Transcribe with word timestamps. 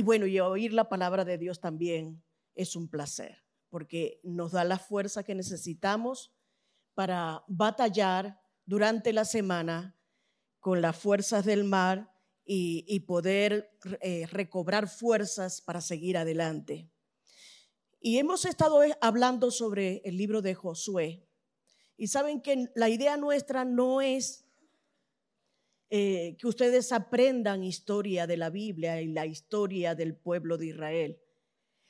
Y 0.00 0.02
bueno, 0.02 0.24
y 0.26 0.40
oír 0.40 0.72
la 0.72 0.88
palabra 0.88 1.26
de 1.26 1.36
Dios 1.36 1.60
también 1.60 2.24
es 2.54 2.74
un 2.74 2.88
placer, 2.88 3.44
porque 3.68 4.18
nos 4.22 4.52
da 4.52 4.64
la 4.64 4.78
fuerza 4.78 5.24
que 5.24 5.34
necesitamos 5.34 6.32
para 6.94 7.44
batallar 7.48 8.40
durante 8.64 9.12
la 9.12 9.26
semana 9.26 10.00
con 10.58 10.80
las 10.80 10.96
fuerzas 10.96 11.44
del 11.44 11.64
mar 11.64 12.16
y, 12.46 13.00
poder 13.00 13.76
eh, 14.00 14.26
recobrar 14.32 14.88
fuerzas 14.88 15.60
para 15.60 15.82
seguir 15.82 16.16
adelante. 16.16 16.90
Y 18.00 18.16
hemos 18.16 18.46
estado 18.46 18.80
hablando 19.02 19.50
sobre 19.50 20.00
el 20.06 20.16
libro 20.16 20.40
de 20.40 20.54
Josué. 20.54 21.28
Y 21.98 22.06
saben 22.06 22.40
que 22.40 22.70
la 22.74 22.88
idea 22.88 23.18
nuestra 23.18 23.66
no 23.66 24.00
es 24.00 24.46
eh, 25.90 26.36
que 26.38 26.46
ustedes 26.46 26.92
aprendan 26.92 27.64
historia 27.64 28.28
de 28.28 28.36
la 28.36 28.48
Biblia 28.48 29.00
y 29.00 29.08
la 29.08 29.26
historia 29.26 29.96
del 29.96 30.14
pueblo 30.14 30.56
de 30.56 30.66
Israel. 30.66 31.20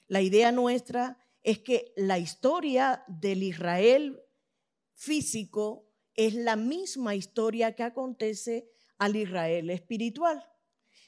La 0.09 0.23
idea 0.23 0.53
nuestra 0.53 1.19
es 1.43 1.59
que 1.59 1.93
la 1.97 2.19
historia 2.19 3.05
del 3.09 3.43
Israel 3.43 4.23
físico 4.95 5.87
es 6.15 6.35
la 6.35 6.57
misma 6.57 7.15
historia 7.15 7.75
que 7.75 7.83
acontece 7.83 8.71
al 8.99 9.17
Israel 9.17 9.71
espiritual. 9.71 10.47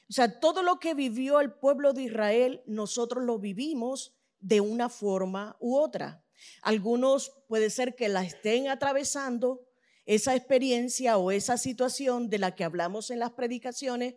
O 0.09 0.13
sea, 0.13 0.39
todo 0.39 0.61
lo 0.61 0.79
que 0.79 0.93
vivió 0.93 1.39
el 1.39 1.51
pueblo 1.51 1.93
de 1.93 2.03
Israel, 2.03 2.61
nosotros 2.65 3.23
lo 3.23 3.39
vivimos 3.39 4.13
de 4.39 4.61
una 4.61 4.89
forma 4.89 5.57
u 5.59 5.77
otra. 5.77 6.23
Algunos 6.61 7.31
puede 7.47 7.69
ser 7.69 7.95
que 7.95 8.09
la 8.09 8.23
estén 8.23 8.67
atravesando 8.67 9.65
esa 10.05 10.35
experiencia 10.35 11.17
o 11.17 11.31
esa 11.31 11.57
situación 11.57 12.29
de 12.29 12.39
la 12.39 12.55
que 12.55 12.63
hablamos 12.63 13.09
en 13.09 13.19
las 13.19 13.31
predicaciones, 13.31 14.15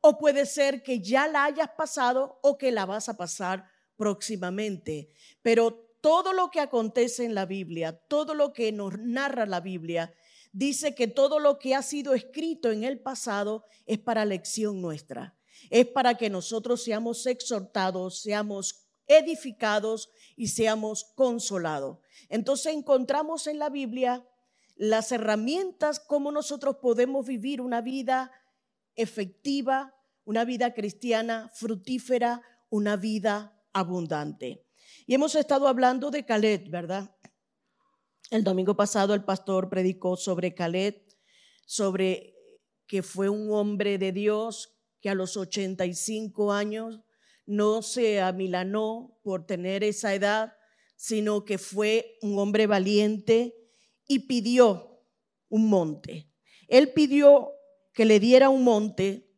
o 0.00 0.18
puede 0.18 0.46
ser 0.46 0.82
que 0.82 1.00
ya 1.00 1.26
la 1.28 1.44
hayas 1.44 1.70
pasado 1.76 2.38
o 2.42 2.56
que 2.56 2.70
la 2.70 2.86
vas 2.86 3.08
a 3.08 3.16
pasar 3.16 3.68
próximamente. 3.96 5.08
Pero 5.42 5.88
todo 6.00 6.32
lo 6.32 6.50
que 6.50 6.60
acontece 6.60 7.24
en 7.24 7.34
la 7.34 7.46
Biblia, 7.46 7.92
todo 8.08 8.34
lo 8.34 8.52
que 8.52 8.70
nos 8.72 8.98
narra 8.98 9.46
la 9.46 9.60
Biblia, 9.60 10.14
dice 10.52 10.94
que 10.94 11.08
todo 11.08 11.40
lo 11.40 11.58
que 11.58 11.74
ha 11.74 11.82
sido 11.82 12.14
escrito 12.14 12.70
en 12.70 12.84
el 12.84 13.00
pasado 13.00 13.64
es 13.86 13.98
para 13.98 14.24
lección 14.24 14.80
nuestra. 14.80 15.36
Es 15.70 15.86
para 15.86 16.16
que 16.16 16.30
nosotros 16.30 16.84
seamos 16.84 17.26
exhortados, 17.26 18.22
seamos 18.22 18.86
edificados 19.08 20.10
y 20.36 20.48
seamos 20.48 21.04
consolados. 21.16 21.98
Entonces 22.28 22.74
encontramos 22.74 23.46
en 23.46 23.58
la 23.58 23.70
Biblia 23.70 24.27
las 24.78 25.10
herramientas 25.10 25.98
como 25.98 26.30
nosotros 26.30 26.76
podemos 26.76 27.26
vivir 27.26 27.60
una 27.60 27.80
vida 27.80 28.32
efectiva, 28.94 29.94
una 30.24 30.44
vida 30.44 30.72
cristiana 30.72 31.50
fructífera, 31.52 32.42
una 32.70 32.96
vida 32.96 33.60
abundante. 33.72 34.64
Y 35.04 35.14
hemos 35.14 35.34
estado 35.34 35.66
hablando 35.66 36.10
de 36.10 36.24
Caleb, 36.24 36.70
¿verdad? 36.70 37.14
El 38.30 38.44
domingo 38.44 38.76
pasado 38.76 39.14
el 39.14 39.24
pastor 39.24 39.68
predicó 39.68 40.16
sobre 40.16 40.54
Caleb, 40.54 41.02
sobre 41.66 42.36
que 42.86 43.02
fue 43.02 43.28
un 43.28 43.50
hombre 43.52 43.98
de 43.98 44.12
Dios 44.12 44.78
que 45.00 45.10
a 45.10 45.14
los 45.14 45.36
85 45.36 46.52
años 46.52 47.00
no 47.46 47.82
se 47.82 48.20
amilanó 48.20 49.18
por 49.24 49.44
tener 49.44 49.82
esa 49.82 50.14
edad, 50.14 50.54
sino 50.94 51.44
que 51.44 51.58
fue 51.58 52.16
un 52.22 52.38
hombre 52.38 52.66
valiente 52.66 53.57
y 54.08 54.20
pidió 54.20 55.04
un 55.48 55.68
monte. 55.68 56.32
Él 56.66 56.92
pidió 56.92 57.52
que 57.92 58.04
le 58.04 58.18
diera 58.18 58.48
un 58.48 58.64
monte 58.64 59.28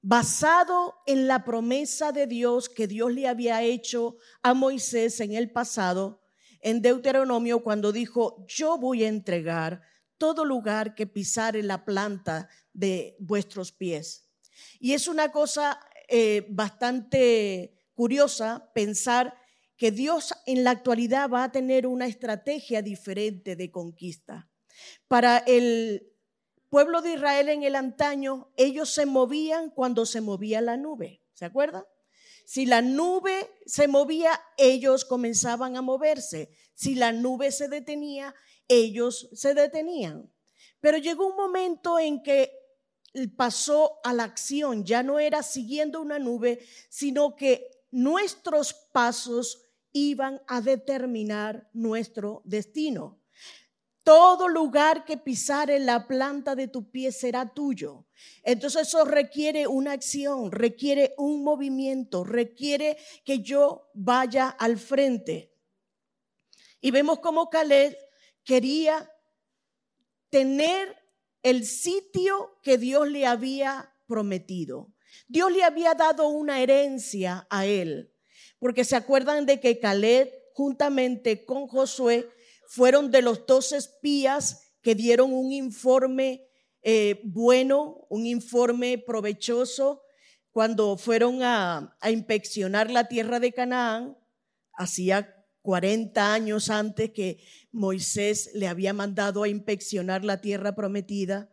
basado 0.00 0.96
en 1.06 1.26
la 1.26 1.44
promesa 1.44 2.12
de 2.12 2.26
Dios 2.26 2.68
que 2.68 2.86
Dios 2.86 3.12
le 3.12 3.26
había 3.26 3.62
hecho 3.62 4.16
a 4.42 4.54
Moisés 4.54 5.20
en 5.20 5.32
el 5.32 5.50
pasado, 5.50 6.22
en 6.60 6.82
Deuteronomio, 6.82 7.62
cuando 7.62 7.92
dijo, 7.92 8.44
yo 8.46 8.78
voy 8.78 9.04
a 9.04 9.08
entregar 9.08 9.82
todo 10.18 10.44
lugar 10.44 10.94
que 10.94 11.06
pisare 11.06 11.62
la 11.62 11.84
planta 11.84 12.48
de 12.72 13.16
vuestros 13.20 13.72
pies. 13.72 14.28
Y 14.80 14.92
es 14.92 15.08
una 15.08 15.30
cosa 15.30 15.80
eh, 16.08 16.46
bastante 16.48 17.76
curiosa 17.94 18.70
pensar 18.74 19.34
que 19.78 19.92
Dios 19.92 20.34
en 20.44 20.64
la 20.64 20.72
actualidad 20.72 21.30
va 21.30 21.44
a 21.44 21.52
tener 21.52 21.86
una 21.86 22.06
estrategia 22.06 22.82
diferente 22.82 23.54
de 23.56 23.70
conquista. 23.70 24.50
Para 25.06 25.38
el 25.38 26.12
pueblo 26.68 27.00
de 27.00 27.14
Israel 27.14 27.48
en 27.48 27.62
el 27.62 27.76
antaño, 27.76 28.52
ellos 28.56 28.92
se 28.92 29.06
movían 29.06 29.70
cuando 29.70 30.04
se 30.04 30.20
movía 30.20 30.60
la 30.60 30.76
nube. 30.76 31.22
¿Se 31.32 31.44
acuerdan? 31.44 31.84
Si 32.44 32.66
la 32.66 32.82
nube 32.82 33.48
se 33.66 33.86
movía, 33.86 34.40
ellos 34.56 35.04
comenzaban 35.04 35.76
a 35.76 35.82
moverse. 35.82 36.50
Si 36.74 36.96
la 36.96 37.12
nube 37.12 37.52
se 37.52 37.68
detenía, 37.68 38.34
ellos 38.66 39.28
se 39.32 39.54
detenían. 39.54 40.32
Pero 40.80 40.98
llegó 40.98 41.28
un 41.28 41.36
momento 41.36 42.00
en 42.00 42.22
que 42.22 42.52
pasó 43.36 44.00
a 44.02 44.12
la 44.12 44.24
acción, 44.24 44.84
ya 44.84 45.02
no 45.02 45.20
era 45.20 45.42
siguiendo 45.42 46.00
una 46.00 46.18
nube, 46.18 46.66
sino 46.88 47.36
que 47.36 47.70
nuestros 47.90 48.74
pasos 48.74 49.67
iban 50.06 50.40
a 50.46 50.60
determinar 50.60 51.68
nuestro 51.72 52.42
destino. 52.44 53.20
Todo 54.02 54.48
lugar 54.48 55.04
que 55.04 55.18
pisare 55.18 55.78
la 55.78 56.06
planta 56.06 56.54
de 56.54 56.68
tu 56.68 56.90
pie 56.90 57.12
será 57.12 57.52
tuyo. 57.52 58.06
Entonces 58.42 58.88
eso 58.88 59.04
requiere 59.04 59.66
una 59.66 59.92
acción, 59.92 60.50
requiere 60.50 61.14
un 61.18 61.44
movimiento, 61.44 62.24
requiere 62.24 62.96
que 63.24 63.40
yo 63.40 63.90
vaya 63.92 64.48
al 64.48 64.78
frente. 64.78 65.52
Y 66.80 66.90
vemos 66.90 67.18
cómo 67.18 67.50
Caleb 67.50 67.98
quería 68.44 69.10
tener 70.30 70.96
el 71.42 71.66
sitio 71.66 72.58
que 72.62 72.78
Dios 72.78 73.08
le 73.08 73.26
había 73.26 73.94
prometido. 74.06 74.92
Dios 75.26 75.52
le 75.52 75.64
había 75.64 75.94
dado 75.94 76.28
una 76.28 76.60
herencia 76.60 77.46
a 77.50 77.66
él, 77.66 78.14
porque 78.58 78.84
se 78.84 78.96
acuerdan 78.96 79.46
de 79.46 79.60
que 79.60 79.78
Caleb 79.78 80.32
juntamente 80.54 81.44
con 81.44 81.66
Josué 81.66 82.28
fueron 82.66 83.10
de 83.10 83.22
los 83.22 83.46
dos 83.46 83.72
espías 83.72 84.74
que 84.82 84.94
dieron 84.94 85.32
un 85.32 85.52
informe 85.52 86.48
eh, 86.82 87.20
bueno, 87.24 88.06
un 88.08 88.26
informe 88.26 88.98
provechoso 88.98 90.02
cuando 90.52 90.96
fueron 90.96 91.42
a, 91.42 91.96
inspeccionar 92.10 92.90
la 92.90 93.08
tierra 93.08 93.40
de 93.40 93.52
Canaán, 93.52 94.16
hacía 94.72 95.44
40 95.62 96.32
años 96.32 96.70
antes 96.70 97.10
que 97.10 97.44
Moisés 97.72 98.50
le 98.54 98.68
había 98.68 98.92
mandado 98.92 99.42
a 99.42 99.48
inspeccionar 99.48 100.24
la 100.24 100.40
tierra 100.40 100.74
prometida, 100.74 101.52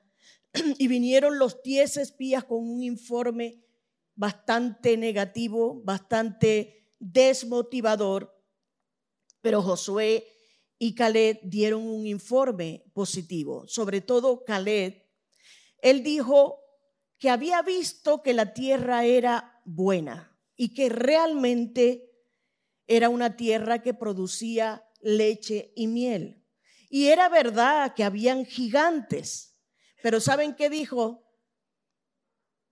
y 0.77 0.87
vinieron 0.87 1.37
los 1.37 1.61
10 1.61 1.97
espías 1.97 2.45
con 2.45 2.67
un 2.67 2.81
informe 2.81 3.63
bastante 4.15 4.95
negativo, 4.95 5.81
bastante 5.83 6.84
desmotivador, 6.99 8.35
pero 9.41 9.61
Josué 9.61 10.27
y 10.77 10.95
Caleb 10.95 11.39
dieron 11.43 11.83
un 11.87 12.05
informe 12.05 12.83
positivo, 12.93 13.67
sobre 13.67 14.01
todo 14.01 14.43
Caleb. 14.43 15.03
Él 15.81 16.03
dijo 16.03 16.59
que 17.17 17.29
había 17.29 17.61
visto 17.61 18.21
que 18.21 18.33
la 18.33 18.53
tierra 18.53 19.05
era 19.05 19.61
buena 19.65 20.37
y 20.55 20.73
que 20.73 20.89
realmente 20.89 22.11
era 22.87 23.09
una 23.09 23.35
tierra 23.35 23.81
que 23.81 23.93
producía 23.93 24.87
leche 25.01 25.73
y 25.75 25.87
miel. 25.87 26.43
Y 26.89 27.07
era 27.07 27.29
verdad 27.29 27.93
que 27.95 28.03
habían 28.03 28.45
gigantes, 28.45 29.57
pero 30.01 30.19
¿saben 30.19 30.55
qué 30.55 30.69
dijo? 30.69 31.27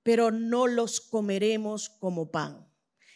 Pero 0.03 0.31
no 0.31 0.67
los 0.67 1.01
comeremos 1.01 1.89
como 1.89 2.31
pan. 2.31 2.72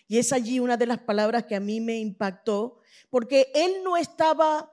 Y 0.07 0.17
es 0.17 0.31
allí 0.31 0.59
una 0.59 0.77
de 0.77 0.85
las 0.85 0.99
palabras 0.99 1.45
que 1.45 1.55
a 1.55 1.59
mí 1.59 1.81
me 1.81 1.97
impactó, 1.99 2.79
porque 3.09 3.51
él 3.53 3.83
no 3.83 3.97
estaba 3.97 4.71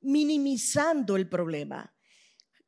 minimizando 0.00 1.16
el 1.16 1.28
problema. 1.28 1.92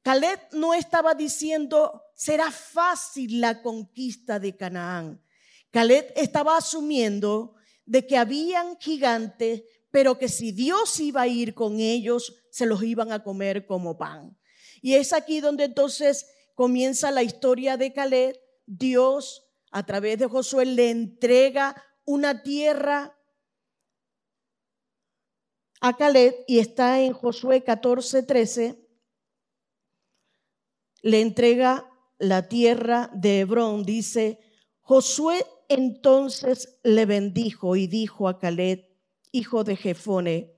Caleb 0.03 0.41
no 0.53 0.75
estaba 0.75 1.15
diciendo, 1.15 2.03
será 2.15 2.51
fácil 2.51 3.41
la 3.41 3.63
conquista 3.63 4.39
de 4.39 4.57
Canaán. 4.57 5.23
Caleb 5.71 6.13
estaba 6.17 6.57
asumiendo 6.57 7.55
de 7.87 8.07
que 8.07 8.17
habían 8.17 8.77
gigantes, 8.79 9.63
pero 9.91 10.19
que 10.19 10.29
si 10.29 10.53
Dios 10.53 10.99
iba 11.01 11.23
a 11.23 11.29
ir 11.29 11.55
con 11.55 11.81
ellos, 11.81 12.35
se 12.51 12.67
los 12.67 12.83
iban 12.83 13.13
a 13.13 13.23
comer 13.23 13.67
como 13.67 13.97
pan. 13.97 14.37
Y 14.83 14.95
es 14.95 15.13
aquí 15.13 15.41
donde 15.41 15.65
entonces 15.65 16.27
comienza 16.55 17.11
la 17.11 17.23
historia 17.23 17.77
de 17.77 17.93
Caleb. 17.93 18.37
Dios, 18.67 19.45
a 19.71 19.87
través 19.87 20.19
de 20.19 20.27
Josué, 20.27 20.67
le 20.67 20.91
entrega 20.91 21.77
una 22.05 22.43
tierra 22.43 23.17
a 25.81 25.97
Caleb 25.97 26.35
y 26.47 26.61
está 26.61 27.01
en 27.01 27.13
Josué 27.13 27.65
14, 27.65 28.23
13. 28.23 28.79
Le 31.03 31.21
entrega 31.21 31.91
la 32.19 32.49
tierra 32.49 33.11
de 33.13 33.41
Hebrón. 33.41 33.83
Dice, 33.83 34.39
Josué 34.81 35.45
entonces 35.69 36.79
le 36.85 37.07
bendijo 37.07 37.77
y 37.77 37.87
dijo 37.87 38.29
a 38.29 38.39
Caleb, 38.39 38.87
hijo 39.33 39.65
de 39.65 39.77
Jefone, 39.77 40.53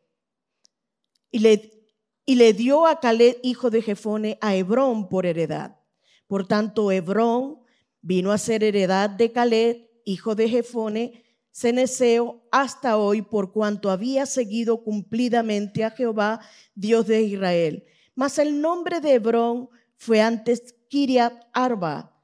y 1.31 1.39
le, 1.39 1.89
y 2.27 2.35
le 2.35 2.53
dio 2.53 2.87
a 2.87 3.01
Caleb, 3.01 3.39
hijo 3.43 3.71
de 3.71 3.81
Jefone, 3.81 4.39
a 4.41 4.55
Hebrón 4.55 5.09
por 5.09 5.25
heredad. 5.25 5.81
Por 6.27 6.47
tanto, 6.47 6.93
Hebrón 6.93 7.61
vino 8.03 8.31
a 8.31 8.39
ser 8.39 8.63
heredad 8.63 9.09
de 9.09 9.33
Caleb, 9.33 9.89
hijo 10.05 10.35
de 10.35 10.49
Jefone, 10.49 11.24
Ceneseo, 11.55 12.43
hasta 12.51 12.97
hoy, 12.97 13.23
por 13.23 13.53
cuanto 13.53 13.91
había 13.91 14.27
seguido 14.27 14.83
cumplidamente 14.83 15.85
a 15.85 15.91
Jehová, 15.93 16.41
Dios 16.75 17.07
de 17.07 17.23
Israel. 17.23 17.85
Mas 18.17 18.39
el 18.39 18.61
nombre 18.61 19.01
de 19.01 19.15
Hebrón 19.15 19.69
fue 19.97 20.21
antes 20.21 20.75
Kiriat 20.89 21.45
Arba, 21.53 22.21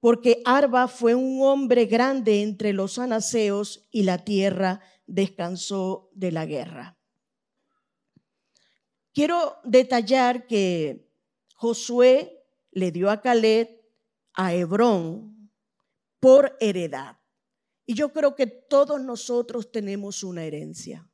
porque 0.00 0.40
Arba 0.46 0.88
fue 0.88 1.14
un 1.14 1.42
hombre 1.42 1.84
grande 1.84 2.40
entre 2.40 2.72
los 2.72 2.98
anaseos 2.98 3.86
y 3.90 4.04
la 4.04 4.24
tierra 4.24 4.80
descansó 5.06 6.08
de 6.14 6.32
la 6.32 6.46
guerra. 6.46 6.96
Quiero 9.12 9.58
detallar 9.64 10.46
que 10.46 11.10
Josué 11.54 12.46
le 12.72 12.92
dio 12.92 13.10
a 13.10 13.20
Caleb 13.20 13.68
a 14.32 14.54
Hebrón 14.54 15.50
por 16.18 16.56
heredad. 16.60 17.18
Y 17.86 17.94
yo 17.94 18.12
creo 18.12 18.34
que 18.34 18.46
todos 18.46 19.00
nosotros 19.00 19.70
tenemos 19.70 20.22
una 20.22 20.44
herencia. 20.44 21.08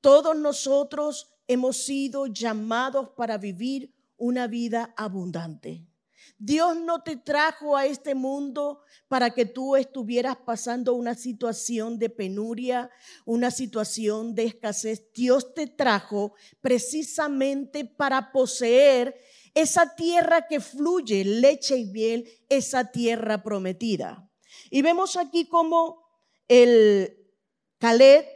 Todos 0.00 0.36
nosotros 0.36 1.38
hemos 1.46 1.78
sido 1.78 2.26
llamados 2.26 3.10
para 3.16 3.38
vivir 3.38 3.94
una 4.16 4.46
vida 4.46 4.94
abundante. 4.96 5.88
Dios 6.36 6.76
no 6.76 7.02
te 7.02 7.16
trajo 7.16 7.76
a 7.76 7.86
este 7.86 8.14
mundo 8.14 8.82
para 9.08 9.30
que 9.30 9.44
tú 9.44 9.74
estuvieras 9.74 10.36
pasando 10.36 10.94
una 10.94 11.14
situación 11.14 11.98
de 11.98 12.10
penuria, 12.10 12.90
una 13.24 13.50
situación 13.50 14.34
de 14.34 14.44
escasez. 14.44 15.10
Dios 15.12 15.52
te 15.54 15.66
trajo 15.66 16.34
precisamente 16.60 17.84
para 17.84 18.30
poseer 18.30 19.16
esa 19.54 19.96
tierra 19.96 20.46
que 20.46 20.60
fluye 20.60 21.24
leche 21.24 21.76
y 21.76 21.86
miel, 21.86 22.28
esa 22.48 22.92
tierra 22.92 23.42
prometida. 23.42 24.27
Y 24.70 24.82
vemos 24.82 25.16
aquí 25.16 25.46
cómo 25.46 26.04
el 26.48 27.32
Caleb 27.78 28.26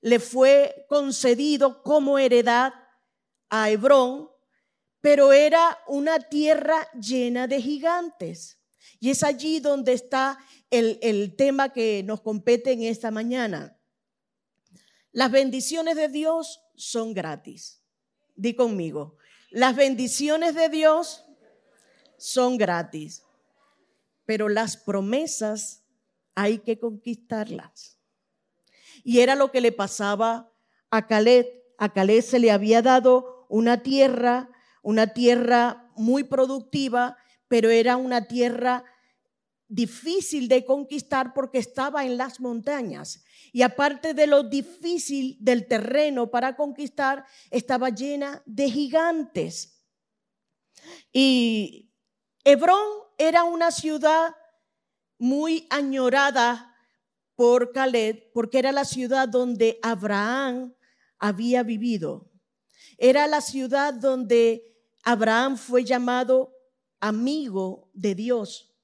le 0.00 0.20
fue 0.20 0.86
concedido 0.88 1.82
como 1.82 2.18
heredad 2.18 2.74
a 3.48 3.70
Hebrón 3.70 4.34
pero 5.04 5.34
era 5.34 5.78
una 5.86 6.18
tierra 6.18 6.88
llena 6.98 7.46
de 7.46 7.60
gigantes. 7.60 8.58
Y 8.98 9.10
es 9.10 9.22
allí 9.22 9.60
donde 9.60 9.92
está 9.92 10.38
el, 10.70 11.36
tema 11.36 11.74
que 11.74 12.02
nos 12.04 12.22
compete 12.22 12.72
en 12.72 12.84
esta 12.84 13.10
mañana. 13.10 13.78
Las 15.12 15.30
bendiciones 15.30 15.96
de 15.96 16.08
Dios 16.08 16.58
son 16.74 17.12
gratis. 17.12 17.82
Di 18.34 18.54
conmigo, 18.54 19.18
las 19.50 19.76
bendiciones 19.76 20.54
de 20.54 20.70
Dios 20.70 21.22
son 22.16 22.56
gratis, 22.56 23.23
pero 24.24 24.48
las 24.48 24.76
promesas 24.76 25.84
hay 26.34 26.58
que 26.58 26.78
conquistarlas. 26.78 27.98
Y 29.02 29.20
era 29.20 29.34
lo 29.34 29.50
que 29.50 29.60
le 29.60 29.72
pasaba 29.72 30.52
a 30.90 31.06
Caleb. 31.06 31.46
A 31.78 31.92
Caleb 31.92 32.22
se 32.22 32.38
le 32.38 32.50
había 32.50 32.82
dado 32.82 33.46
una 33.48 33.82
tierra 33.82 34.50
una 34.84 35.08
tierra 35.08 35.90
muy 35.96 36.24
productiva, 36.24 37.16
pero 37.48 37.70
era 37.70 37.96
una 37.96 38.28
tierra 38.28 38.84
difícil 39.66 40.46
de 40.46 40.64
conquistar 40.64 41.32
porque 41.32 41.58
estaba 41.58 42.04
en 42.04 42.18
las 42.18 42.38
montañas. 42.38 43.24
Y 43.50 43.62
aparte 43.62 44.12
de 44.12 44.26
lo 44.26 44.42
difícil 44.42 45.38
del 45.40 45.66
terreno 45.66 46.30
para 46.30 46.54
conquistar, 46.54 47.24
estaba 47.50 47.88
llena 47.88 48.42
de 48.44 48.70
gigantes. 48.70 49.82
Y 51.12 51.90
Hebrón 52.44 53.03
era 53.18 53.44
una 53.44 53.70
ciudad 53.70 54.34
muy 55.18 55.66
añorada 55.70 56.74
por 57.34 57.72
Caleb, 57.72 58.30
porque 58.32 58.58
era 58.58 58.72
la 58.72 58.84
ciudad 58.84 59.28
donde 59.28 59.78
Abraham 59.82 60.74
había 61.18 61.62
vivido. 61.62 62.30
Era 62.98 63.26
la 63.26 63.40
ciudad 63.40 63.94
donde 63.94 64.62
Abraham 65.02 65.56
fue 65.56 65.84
llamado 65.84 66.54
amigo 67.00 67.90
de 67.92 68.14
Dios. 68.14 68.74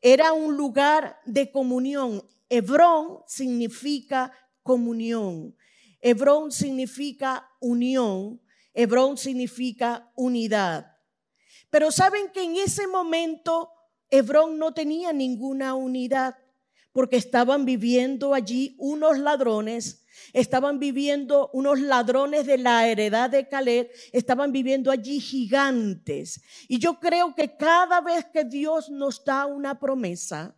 Era 0.00 0.32
un 0.32 0.56
lugar 0.56 1.20
de 1.24 1.50
comunión. 1.50 2.26
Hebrón 2.48 3.20
significa 3.26 4.32
comunión. 4.62 5.56
Hebrón 6.00 6.50
significa 6.50 7.48
unión. 7.60 8.42
Hebrón 8.74 9.16
significa 9.16 10.10
unidad. 10.16 10.98
Pero 11.70 11.90
saben 11.90 12.30
que 12.32 12.42
en 12.42 12.56
ese 12.56 12.86
momento 12.86 13.71
Hebrón 14.12 14.58
no 14.58 14.72
tenía 14.72 15.12
ninguna 15.12 15.74
unidad 15.74 16.36
porque 16.92 17.16
estaban 17.16 17.64
viviendo 17.64 18.32
allí 18.34 18.76
unos 18.78 19.18
ladrones 19.18 20.02
Estaban 20.32 20.78
viviendo 20.78 21.50
unos 21.52 21.80
ladrones 21.80 22.46
de 22.46 22.58
la 22.58 22.86
heredad 22.88 23.30
de 23.30 23.48
Caleb, 23.48 23.90
estaban 24.12 24.52
viviendo 24.52 24.90
allí 24.90 25.20
gigantes. 25.20 26.40
Y 26.68 26.78
yo 26.78 27.00
creo 27.00 27.34
que 27.34 27.56
cada 27.56 28.00
vez 28.00 28.26
que 28.32 28.44
Dios 28.44 28.90
nos 28.90 29.24
da 29.24 29.46
una 29.46 29.78
promesa, 29.78 30.56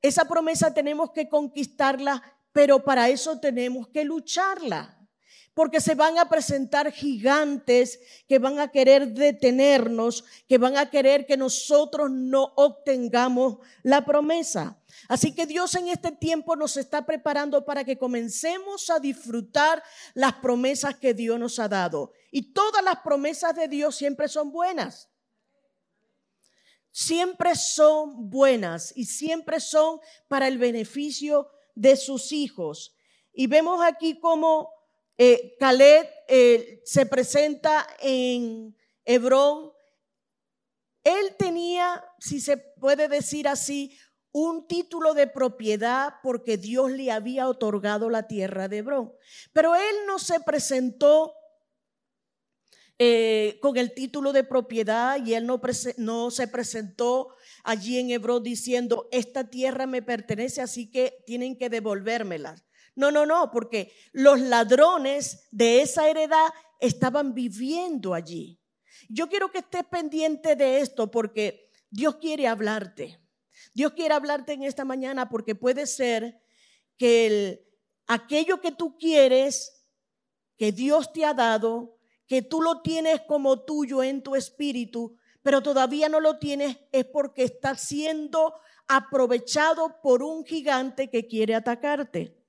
esa 0.00 0.26
promesa 0.26 0.72
tenemos 0.72 1.10
que 1.12 1.28
conquistarla, 1.28 2.22
pero 2.52 2.84
para 2.84 3.08
eso 3.08 3.40
tenemos 3.40 3.88
que 3.88 4.04
lucharla. 4.04 4.93
Porque 5.54 5.80
se 5.80 5.94
van 5.94 6.18
a 6.18 6.28
presentar 6.28 6.90
gigantes 6.90 8.00
que 8.28 8.40
van 8.40 8.58
a 8.58 8.72
querer 8.72 9.14
detenernos, 9.14 10.24
que 10.48 10.58
van 10.58 10.76
a 10.76 10.90
querer 10.90 11.26
que 11.26 11.36
nosotros 11.36 12.10
no 12.10 12.52
obtengamos 12.56 13.58
la 13.82 14.04
promesa. 14.04 14.76
Así 15.08 15.34
que 15.34 15.46
Dios 15.46 15.74
en 15.76 15.88
este 15.88 16.12
tiempo 16.12 16.56
nos 16.56 16.76
está 16.76 17.06
preparando 17.06 17.64
para 17.64 17.84
que 17.84 17.98
comencemos 17.98 18.90
a 18.90 18.98
disfrutar 18.98 19.82
las 20.14 20.34
promesas 20.34 20.96
que 20.96 21.14
Dios 21.14 21.38
nos 21.38 21.58
ha 21.58 21.68
dado. 21.68 22.12
Y 22.30 22.52
todas 22.52 22.82
las 22.82 23.00
promesas 23.00 23.54
de 23.54 23.68
Dios 23.68 23.94
siempre 23.94 24.28
son 24.28 24.50
buenas. 24.50 25.08
Siempre 26.90 27.56
son 27.56 28.30
buenas 28.30 28.92
y 28.96 29.04
siempre 29.06 29.58
son 29.60 30.00
para 30.28 30.46
el 30.46 30.58
beneficio 30.58 31.48
de 31.74 31.96
sus 31.96 32.30
hijos. 32.30 32.94
Y 33.32 33.48
vemos 33.48 33.80
aquí 33.84 34.20
cómo 34.20 34.70
eh, 35.16 35.56
Caleb 35.58 36.08
eh, 36.28 36.82
se 36.84 37.06
presenta 37.06 37.86
en 38.00 38.76
Hebrón. 39.04 39.72
Él 41.04 41.36
tenía, 41.38 42.02
si 42.18 42.40
se 42.40 42.56
puede 42.56 43.08
decir 43.08 43.46
así, 43.46 43.96
un 44.32 44.66
título 44.66 45.14
de 45.14 45.28
propiedad 45.28 46.14
porque 46.22 46.56
Dios 46.56 46.90
le 46.90 47.12
había 47.12 47.48
otorgado 47.48 48.10
la 48.10 48.26
tierra 48.26 48.66
de 48.66 48.78
Hebrón. 48.78 49.12
Pero 49.52 49.76
él 49.76 49.94
no 50.06 50.18
se 50.18 50.40
presentó 50.40 51.34
eh, 52.98 53.58
con 53.60 53.76
el 53.76 53.92
título 53.92 54.32
de 54.32 54.44
propiedad 54.44 55.24
y 55.24 55.34
él 55.34 55.46
no, 55.46 55.60
no 55.98 56.30
se 56.30 56.48
presentó 56.48 57.28
allí 57.62 57.98
en 57.98 58.10
Hebrón 58.10 58.42
diciendo, 58.42 59.08
esta 59.12 59.50
tierra 59.50 59.86
me 59.86 60.02
pertenece, 60.02 60.60
así 60.60 60.90
que 60.90 61.22
tienen 61.26 61.56
que 61.56 61.68
devolvérmela. 61.68 62.56
No, 62.96 63.10
no, 63.10 63.26
no, 63.26 63.50
porque 63.50 63.92
los 64.12 64.40
ladrones 64.40 65.48
de 65.50 65.82
esa 65.82 66.08
heredad 66.08 66.48
estaban 66.80 67.34
viviendo 67.34 68.14
allí. 68.14 68.60
Yo 69.08 69.28
quiero 69.28 69.50
que 69.50 69.58
estés 69.58 69.84
pendiente 69.84 70.56
de 70.56 70.80
esto 70.80 71.10
porque 71.10 71.70
Dios 71.90 72.16
quiere 72.16 72.46
hablarte. 72.46 73.20
Dios 73.74 73.92
quiere 73.92 74.14
hablarte 74.14 74.52
en 74.52 74.62
esta 74.62 74.84
mañana 74.84 75.28
porque 75.28 75.54
puede 75.54 75.86
ser 75.86 76.40
que 76.96 77.66
aquello 78.06 78.60
que 78.60 78.72
tú 78.72 78.96
quieres, 78.96 79.84
que 80.56 80.72
Dios 80.72 81.12
te 81.12 81.24
ha 81.24 81.34
dado, 81.34 81.98
que 82.26 82.42
tú 82.42 82.62
lo 82.62 82.82
tienes 82.82 83.20
como 83.22 83.64
tuyo 83.64 84.02
en 84.02 84.22
tu 84.22 84.36
espíritu, 84.36 85.16
pero 85.42 85.62
todavía 85.62 86.08
no 86.08 86.20
lo 86.20 86.38
tienes, 86.38 86.78
es 86.92 87.04
porque 87.04 87.44
está 87.44 87.76
siendo 87.76 88.54
aprovechado 88.86 90.00
por 90.02 90.22
un 90.22 90.44
gigante 90.44 91.10
que 91.10 91.26
quiere 91.26 91.54
atacarte. 91.54 92.43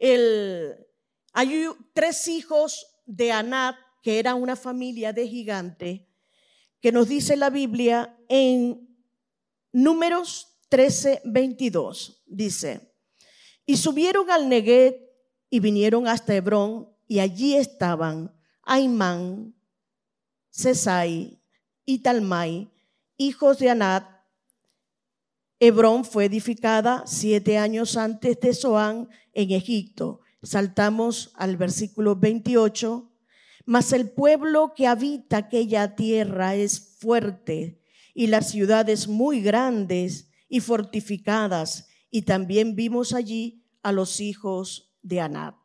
Hay 0.00 1.64
tres 1.92 2.28
hijos 2.28 2.86
de 3.06 3.32
Anat, 3.32 3.76
que 4.02 4.18
era 4.18 4.34
una 4.34 4.56
familia 4.56 5.12
de 5.12 5.26
gigantes, 5.26 6.02
que 6.80 6.92
nos 6.92 7.08
dice 7.08 7.36
la 7.36 7.50
Biblia 7.50 8.16
en 8.28 8.88
Números 9.72 10.58
13, 10.68 11.22
22. 11.24 12.22
Dice, 12.26 12.94
y 13.66 13.76
subieron 13.76 14.30
al 14.30 14.48
Neguet 14.48 14.96
y 15.50 15.60
vinieron 15.60 16.06
hasta 16.06 16.34
Hebrón, 16.34 16.94
y 17.06 17.20
allí 17.20 17.54
estaban 17.54 18.34
Aimán, 18.62 19.54
Sesai 20.50 21.42
y 21.84 22.00
Talmai, 22.00 22.70
hijos 23.16 23.58
de 23.58 23.70
Anat. 23.70 24.17
Hebrón 25.60 26.04
fue 26.04 26.26
edificada 26.26 27.02
siete 27.06 27.58
años 27.58 27.96
antes 27.96 28.38
de 28.38 28.54
Zoán 28.54 29.08
en 29.32 29.50
Egipto. 29.50 30.20
Saltamos 30.42 31.32
al 31.34 31.56
versículo 31.56 32.14
28. 32.14 33.12
Mas 33.64 33.92
el 33.92 34.10
pueblo 34.10 34.72
que 34.74 34.86
habita 34.86 35.38
aquella 35.38 35.96
tierra 35.96 36.54
es 36.54 36.96
fuerte 37.00 37.82
y 38.14 38.28
las 38.28 38.50
ciudades 38.50 39.08
muy 39.08 39.40
grandes 39.42 40.30
y 40.48 40.60
fortificadas. 40.60 41.88
Y 42.08 42.22
también 42.22 42.76
vimos 42.76 43.12
allí 43.12 43.64
a 43.82 43.90
los 43.90 44.20
hijos 44.20 44.94
de 45.02 45.20
Anab. 45.20 45.56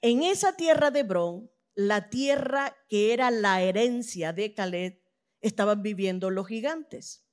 En 0.00 0.22
esa 0.22 0.56
tierra 0.56 0.90
de 0.90 1.00
Hebrón, 1.00 1.50
la 1.74 2.08
tierra 2.08 2.76
que 2.88 3.12
era 3.12 3.30
la 3.30 3.62
herencia 3.62 4.32
de 4.32 4.54
Caleb, 4.54 4.99
estaban 5.40 5.82
viviendo 5.82 6.30
los 6.30 6.46
gigantes. 6.46 7.24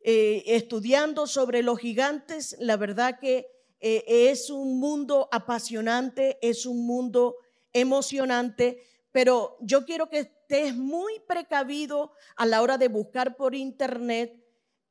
Eh, 0.00 0.42
estudiando 0.46 1.26
sobre 1.26 1.62
los 1.62 1.78
gigantes, 1.78 2.56
la 2.58 2.76
verdad 2.76 3.18
que 3.20 3.46
eh, 3.80 4.04
es 4.30 4.50
un 4.50 4.80
mundo 4.80 5.28
apasionante, 5.30 6.38
es 6.42 6.66
un 6.66 6.86
mundo 6.86 7.36
emocionante, 7.72 8.82
pero 9.12 9.56
yo 9.60 9.84
quiero 9.84 10.08
que 10.08 10.18
estés 10.20 10.76
muy 10.76 11.20
precavido 11.26 12.12
a 12.36 12.46
la 12.46 12.62
hora 12.62 12.78
de 12.78 12.88
buscar 12.88 13.36
por 13.36 13.54
internet 13.54 14.44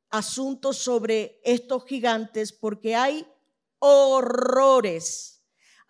asuntos 0.08 0.78
sobre 0.78 1.40
estos 1.44 1.84
gigantes, 1.84 2.52
porque 2.52 2.94
hay 2.94 3.26
horrores 3.78 5.32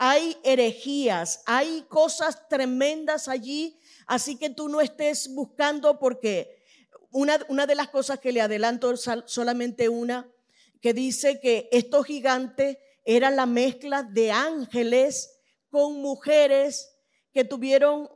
hay 0.04 0.36
herejías, 0.42 1.44
hay 1.46 1.82
cosas 1.82 2.48
tremendas 2.48 3.28
allí, 3.28 3.78
así 4.06 4.36
que 4.36 4.50
tú 4.50 4.68
no 4.68 4.80
estés 4.80 5.28
buscando 5.34 5.98
porque 5.98 6.62
una, 7.10 7.38
una 7.48 7.66
de 7.66 7.74
las 7.74 7.88
cosas 7.88 8.18
que 8.20 8.32
le 8.32 8.40
adelanto 8.40 8.94
solamente 8.96 9.88
una, 9.88 10.30
que 10.80 10.92
dice 10.94 11.40
que 11.40 11.68
estos 11.70 12.06
gigantes 12.06 12.78
eran 13.04 13.36
la 13.36 13.46
mezcla 13.46 14.02
de 14.02 14.32
ángeles 14.32 15.38
con 15.70 16.00
mujeres 16.02 16.94
que 17.32 17.44
tuvieron 17.44 18.08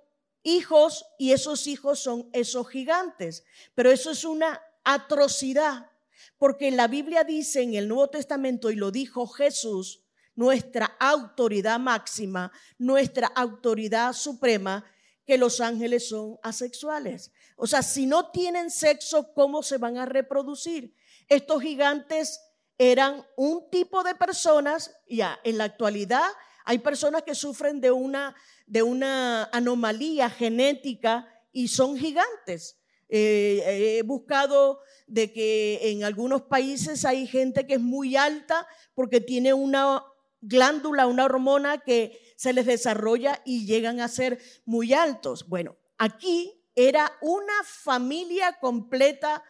hijos 0.43 1.05
y 1.19 1.33
esos 1.33 1.67
hijos 1.67 2.01
son 2.01 2.29
esos 2.33 2.69
gigantes. 2.69 3.45
Pero 3.75 3.91
eso 3.91 4.11
es 4.11 4.25
una 4.25 4.61
atrocidad, 4.85 5.91
porque 6.39 6.71
la 6.71 6.87
Biblia 6.87 7.25
dice 7.25 7.63
en 7.63 7.75
el 7.75 7.89
Nuevo 7.89 8.09
Testamento, 8.09 8.71
y 8.71 8.77
lo 8.77 8.91
dijo 8.91 9.27
Jesús, 9.27 10.03
nuestra 10.37 10.97
autoridad 11.01 11.81
máxima, 11.81 12.53
nuestra 12.79 13.27
autoridad 13.29 14.13
suprema, 14.13 14.85
que 15.27 15.39
los 15.39 15.61
ángeles 15.61 16.09
son 16.09 16.39
asexuales. 16.43 17.33
O 17.57 17.67
sea, 17.67 17.83
si 17.83 18.07
no 18.07 18.31
tienen 18.31 18.71
sexo, 18.71 19.33
¿cómo 19.35 19.63
se 19.63 19.79
van 19.79 19.99
a 19.99 20.07
reproducir? 20.07 20.95
Estos 21.29 21.63
gigantes 21.63 22.41
eran 22.79 23.27
un 23.37 23.69
tipo 23.71 24.03
de 24.05 24.15
personas, 24.15 24.95
ya 25.09 25.39
en 25.45 25.59
la 25.59 25.65
actualidad 25.65 26.27
hay 26.67 26.81
personas 26.81 27.23
que 27.23 27.35
sufren 27.35 27.81
de 27.81 27.93
una, 27.93 28.35
de 28.67 28.83
una 28.83 29.45
anomalía 29.53 30.29
genética 30.29 31.27
y 31.53 31.69
son 31.69 31.97
gigantes. 31.97 32.77
Eh, 33.09 33.99
he 33.99 34.03
buscado 34.03 34.81
de 35.07 35.33
que 35.33 35.79
en 35.81 36.03
algunos 36.03 36.43
países 36.43 37.05
hay 37.05 37.29
gente 37.29 37.69
que 37.69 37.75
es 37.75 37.81
muy 37.81 38.17
alta 38.17 38.67
porque 38.95 39.21
tiene 39.21 39.55
una 39.55 40.03
glándula, 40.41 41.07
una 41.07 41.25
hormona 41.25 41.79
que 41.79 42.35
se 42.37 42.53
les 42.53 42.67
desarrolla 42.67 43.43
y 43.45 43.67
llegan 43.67 44.01
a 44.01 44.09
ser 44.09 44.41
muy 44.65 44.93
altos. 44.93 45.49
Bueno, 45.49 45.77
aquí 45.99 46.65
era 46.75 47.13
una 47.23 47.65
familia 47.65 48.59
completa 48.61 49.43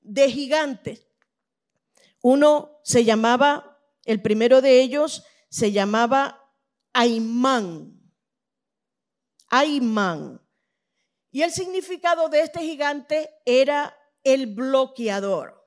de 0.00 0.30
gigantes. 0.30 1.06
Uno 2.20 2.80
se 2.84 3.04
llamaba, 3.04 3.80
el 4.04 4.20
primero 4.20 4.60
de 4.60 4.80
ellos 4.80 5.24
se 5.48 5.72
llamaba 5.72 6.52
Aimán. 6.92 8.00
Aimán. 9.48 10.40
Y 11.30 11.42
el 11.42 11.52
significado 11.52 12.28
de 12.28 12.40
este 12.40 12.60
gigante 12.60 13.30
era 13.44 13.96
el 14.22 14.46
bloqueador. 14.46 15.66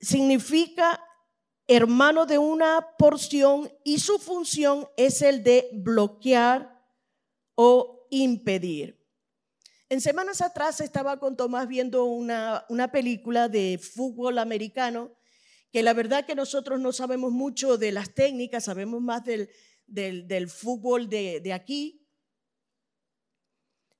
Significa 0.00 1.02
hermano 1.68 2.24
de 2.24 2.38
una 2.38 2.96
porción 2.98 3.70
y 3.84 3.98
su 3.98 4.18
función 4.18 4.88
es 4.96 5.20
el 5.20 5.44
de 5.44 5.68
bloquear 5.74 6.82
o 7.54 8.06
impedir. 8.10 8.98
En 9.90 10.00
semanas 10.00 10.40
atrás 10.40 10.80
estaba 10.80 11.20
con 11.20 11.36
Tomás 11.36 11.68
viendo 11.68 12.04
una, 12.04 12.64
una 12.70 12.90
película 12.90 13.48
de 13.48 13.78
fútbol 13.78 14.38
americano, 14.38 15.14
que 15.70 15.82
la 15.82 15.92
verdad 15.92 16.24
que 16.24 16.34
nosotros 16.34 16.80
no 16.80 16.92
sabemos 16.92 17.32
mucho 17.32 17.76
de 17.76 17.92
las 17.92 18.14
técnicas, 18.14 18.64
sabemos 18.64 19.02
más 19.02 19.24
del, 19.24 19.50
del, 19.86 20.48
fútbol 20.48 21.08
de, 21.08 21.52
aquí, 21.52 22.06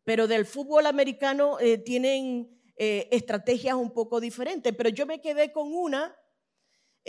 pero 0.04 0.26
del 0.26 0.46
fútbol 0.46 0.86
americano 0.86 1.60
eh, 1.60 1.76
tienen 1.76 2.58
eh, 2.76 3.08
estrategias 3.10 3.74
un 3.74 3.92
poco 3.92 4.20
diferentes, 4.20 4.74
pero 4.74 4.88
yo 4.88 5.04
me 5.04 5.20
quedé 5.20 5.52
con 5.52 5.74
una 5.74 6.17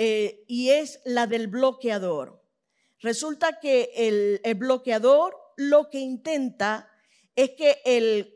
eh, 0.01 0.46
y 0.48 0.70
es 0.70 1.01
la 1.03 1.27
del 1.27 1.48
bloqueador. 1.48 2.41
Resulta 3.01 3.60
que 3.60 3.91
el, 3.98 4.56
bloqueador 4.56 5.36
lo 5.58 5.89
que 5.89 6.00
intenta 6.00 6.89
es 7.36 7.50
que 7.58 7.82
el 7.84 8.34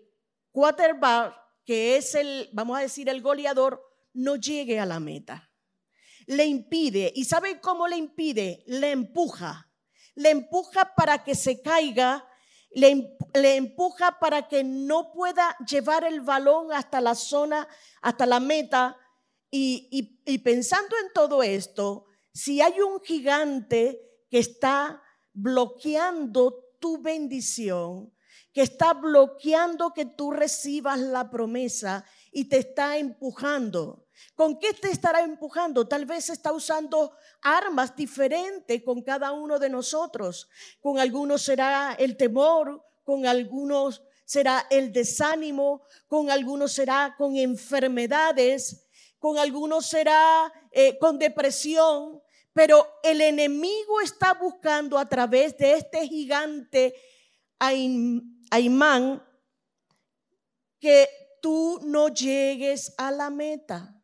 quarterback, 0.52 1.34
que 1.66 1.96
es 1.96 2.16
el, 2.16 2.50
vamos 2.52 2.78
a 2.78 2.82
decir, 2.82 3.08
el 3.08 3.22
goleador, 3.22 3.82
no 4.12 4.36
llegue 4.36 4.78
a 4.78 4.86
la 4.86 5.00
meta. 5.00 5.50
Le 6.26 6.46
impide. 6.46 7.14
¿Y 7.16 7.24
sabe 7.24 7.62
cómo 7.62 7.88
le 7.88 7.96
impide? 7.96 8.66
Le 8.68 8.92
empuja. 8.92 9.72
Le 10.16 10.32
empuja 10.32 10.94
para 10.96 11.24
que 11.24 11.34
se 11.34 11.62
caiga, 11.62 12.28
le, 12.72 13.56
empuja 13.56 14.20
para 14.20 14.50
que 14.50 14.66
no 14.66 15.14
pueda 15.14 15.56
llevar 15.66 16.04
el 16.04 16.20
balón 16.20 16.74
hasta 16.74 17.00
la 17.00 17.16
zona, 17.16 17.70
hasta 18.02 18.26
la 18.26 18.42
meta, 18.42 18.98
y, 19.56 20.38
pensando 20.40 20.96
en 20.98 21.14
todo 21.14 21.44
esto, 21.44 22.06
si 22.34 22.60
hay 22.60 22.82
un 22.82 23.00
gigante 23.02 24.02
que 24.32 24.40
está 24.40 25.04
bloqueando 25.32 26.72
tu 26.80 27.00
bendición, 27.00 28.12
que 28.52 28.62
está 28.62 28.96
bloqueando 28.96 29.94
que 29.94 30.06
tú 30.06 30.32
recibas 30.32 31.00
la 31.00 31.30
promesa 31.30 32.04
y 32.32 32.46
te 32.46 32.58
está 32.58 32.98
empujando. 32.98 34.08
¿Con 34.34 34.58
qué 34.58 34.74
te 34.74 34.90
estará 34.90 35.22
empujando? 35.22 35.88
Tal 35.88 36.08
vez 36.08 36.32
está 36.32 36.52
usando 36.52 37.16
armas 37.42 37.96
diferentes 37.96 38.82
con 38.84 39.04
cada 39.04 39.34
uno 39.34 39.60
de 39.60 39.70
nosotros. 39.70 40.50
Con 40.82 40.98
algunos 40.98 41.44
será 41.44 41.94
el 42.00 42.18
temor, 42.18 42.84
con 43.04 43.28
algunos 43.28 44.02
será 44.26 44.66
el 44.72 44.92
desánimo, 44.92 45.84
con 46.08 46.32
algunos 46.32 46.72
será 46.72 47.14
con 47.16 47.36
enfermedades, 47.36 48.83
con 49.24 49.38
algunos 49.38 49.86
será 49.86 50.52
eh, 50.70 50.98
con 51.00 51.18
depresión, 51.18 52.22
pero 52.52 53.00
el 53.04 53.22
enemigo 53.22 54.02
está 54.02 54.34
buscando 54.34 54.98
a 54.98 55.08
través 55.08 55.58
de 55.58 55.76
este 55.76 56.06
gigante 56.06 56.94
Aimán 57.58 59.26
que 60.78 61.08
tú 61.42 61.80
no 61.86 62.10
llegues 62.10 62.94
a 62.98 63.12
la 63.12 63.30
meta. 63.30 63.96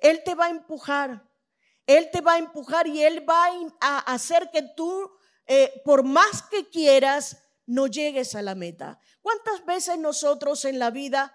Él 0.00 0.22
te 0.22 0.34
va 0.34 0.44
a 0.44 0.50
empujar, 0.50 1.26
él 1.86 2.10
te 2.12 2.20
va 2.20 2.34
a 2.34 2.38
empujar 2.38 2.86
y 2.88 3.02
él 3.02 3.26
va 3.26 3.48
a 3.80 4.00
hacer 4.00 4.50
que 4.50 4.60
tú, 4.76 5.10
eh, 5.46 5.80
por 5.82 6.02
más 6.02 6.42
que 6.42 6.68
quieras, 6.68 7.42
no 7.64 7.86
llegues 7.86 8.34
a 8.34 8.42
la 8.42 8.54
meta. 8.54 9.00
¿Cuántas 9.22 9.64
veces 9.64 9.98
nosotros 9.98 10.66
en 10.66 10.78
la 10.78 10.90
vida 10.90 11.34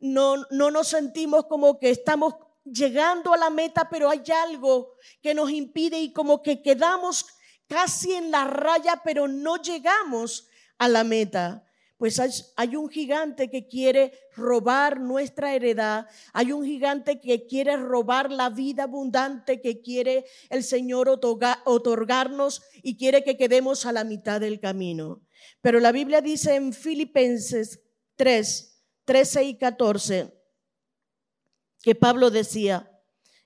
no, 0.00 0.44
no 0.50 0.70
nos 0.70 0.88
sentimos 0.88 1.46
como 1.46 1.78
que 1.78 1.88
estamos 1.88 2.43
llegando 2.64 3.32
a 3.32 3.36
la 3.36 3.50
meta, 3.50 3.88
pero 3.88 4.10
hay 4.10 4.22
algo 4.44 4.94
que 5.22 5.34
nos 5.34 5.50
impide 5.50 6.00
y 6.00 6.12
como 6.12 6.42
que 6.42 6.62
quedamos 6.62 7.26
casi 7.68 8.12
en 8.12 8.30
la 8.30 8.44
raya, 8.44 9.02
pero 9.04 9.28
no 9.28 9.56
llegamos 9.56 10.48
a 10.78 10.88
la 10.88 11.04
meta. 11.04 11.64
Pues 11.96 12.20
hay, 12.56 12.76
un 12.76 12.88
gigante 12.88 13.48
que 13.48 13.68
quiere 13.68 14.12
robar 14.34 15.00
nuestra 15.00 15.54
heredad, 15.54 16.06
hay 16.32 16.50
un 16.50 16.64
gigante 16.64 17.20
que 17.20 17.46
quiere 17.46 17.76
robar 17.76 18.32
la 18.32 18.50
vida 18.50 18.82
abundante 18.82 19.60
que 19.60 19.80
quiere 19.80 20.24
el 20.50 20.64
Señor 20.64 21.08
otorgarnos 21.08 22.62
y 22.82 22.96
quiere 22.96 23.22
que 23.22 23.36
quedemos 23.36 23.86
a 23.86 23.92
la 23.92 24.02
mitad 24.02 24.40
del 24.40 24.58
camino. 24.58 25.22
Pero 25.62 25.78
la 25.78 25.92
Biblia 25.92 26.20
dice 26.20 26.56
en 26.56 26.72
Filipenses 26.72 27.80
3, 28.16 28.82
13 29.04 29.44
y 29.44 29.56
14, 29.56 30.33
que 31.84 31.94
Pablo 31.94 32.30
decía, 32.30 32.90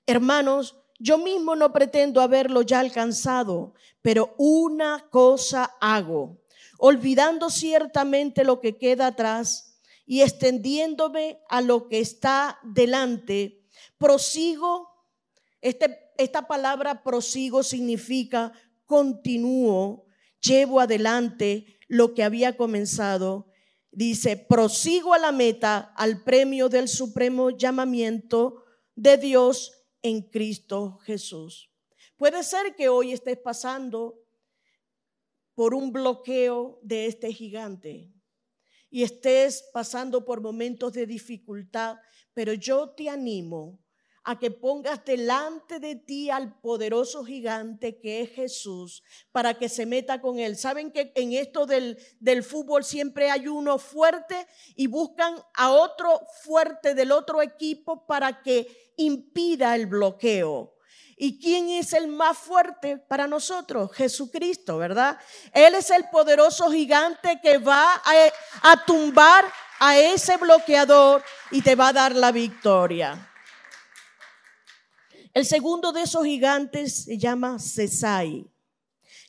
hermanos, 0.05 0.77
yo 0.97 1.17
mismo 1.17 1.57
no 1.57 1.73
pretendo 1.73 2.21
haberlo 2.21 2.61
ya 2.61 2.79
alcanzado, 2.79 3.73
pero 4.01 4.33
una 4.37 5.09
cosa 5.09 5.75
hago, 5.81 6.41
olvidando 6.77 7.49
ciertamente 7.49 8.45
lo 8.45 8.61
que 8.61 8.77
queda 8.77 9.07
atrás 9.07 9.81
y 10.05 10.21
extendiéndome 10.21 11.41
a 11.49 11.59
lo 11.59 11.89
que 11.89 11.99
está 11.99 12.59
delante, 12.63 13.61
prosigo, 13.97 14.87
este, 15.59 15.99
esta 16.17 16.47
palabra 16.47 17.03
prosigo 17.03 17.61
significa 17.61 18.53
continúo, 18.85 20.05
llevo 20.39 20.79
adelante 20.79 21.77
lo 21.89 22.13
que 22.13 22.23
había 22.23 22.55
comenzado. 22.55 23.48
Dice, 23.91 24.37
prosigo 24.37 25.13
a 25.13 25.19
la 25.19 25.31
meta, 25.31 25.93
al 25.95 26.23
premio 26.23 26.69
del 26.69 26.87
supremo 26.87 27.49
llamamiento 27.49 28.63
de 28.95 29.17
Dios 29.17 29.73
en 30.01 30.21
Cristo 30.21 30.99
Jesús. 31.03 31.71
Puede 32.17 32.43
ser 32.43 32.75
que 32.75 32.89
hoy 32.89 33.13
estés 33.13 33.37
pasando 33.37 34.21
por 35.55 35.73
un 35.73 35.91
bloqueo 35.91 36.79
de 36.83 37.07
este 37.07 37.33
gigante 37.33 38.13
y 38.89 39.03
estés 39.03 39.69
pasando 39.73 40.25
por 40.25 40.41
momentos 40.41 40.93
de 40.93 41.05
dificultad, 41.05 41.97
pero 42.33 42.53
yo 42.53 42.89
te 42.89 43.09
animo 43.09 43.79
a 44.23 44.37
que 44.37 44.51
pongas 44.51 45.03
delante 45.05 45.79
de 45.79 45.95
ti 45.95 46.29
al 46.29 46.59
poderoso 46.59 47.23
gigante 47.23 47.99
que 47.99 48.21
es 48.21 48.31
Jesús 48.31 49.03
para 49.31 49.53
que 49.53 49.69
se 49.69 49.85
meta 49.85 50.21
con 50.21 50.39
él. 50.39 50.57
Saben 50.57 50.91
que 50.91 51.11
en 51.15 51.33
esto 51.33 51.65
del, 51.65 51.97
del 52.19 52.43
fútbol 52.43 52.83
siempre 52.83 53.31
hay 53.31 53.47
uno 53.47 53.77
fuerte 53.79 54.47
y 54.75 54.87
buscan 54.87 55.35
a 55.55 55.71
otro 55.71 56.21
fuerte 56.43 56.93
del 56.95 57.11
otro 57.11 57.41
equipo 57.41 58.05
para 58.05 58.41
que 58.41 58.93
impida 58.97 59.75
el 59.75 59.85
bloqueo. 59.85 60.75
¿Y 61.21 61.37
quién 61.37 61.69
es 61.69 61.91
el 61.91 62.07
más 62.07 62.37
fuerte 62.37 62.97
para 62.97 63.27
nosotros? 63.27 63.91
Jesucristo, 63.93 64.77
¿verdad? 64.77 65.19
Él 65.51 65.75
es 65.75 65.89
el 65.89 66.05
poderoso 66.09 66.71
gigante 66.71 67.41
que 67.43 67.57
va 67.57 67.95
a, 67.95 68.71
a 68.71 68.85
tumbar 68.85 69.43
a 69.79 69.97
ese 69.97 70.37
bloqueador 70.37 71.21
y 71.51 71.61
te 71.61 71.75
va 71.75 71.89
a 71.89 71.93
dar 71.93 72.15
la 72.15 72.31
victoria. 72.31 73.28
El 75.39 75.45
segundo 75.45 75.93
de 75.93 76.01
esos 76.01 76.25
gigantes 76.25 77.05
se 77.05 77.17
llama 77.17 77.59
Cesai. 77.59 78.45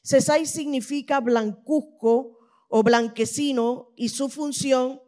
Cesai 0.02 0.44
significa 0.44 1.20
blancuzco 1.20 2.36
o 2.68 2.82
blanquecino 2.82 3.92
y 3.94 4.08
su 4.08 4.28
función 4.28 5.00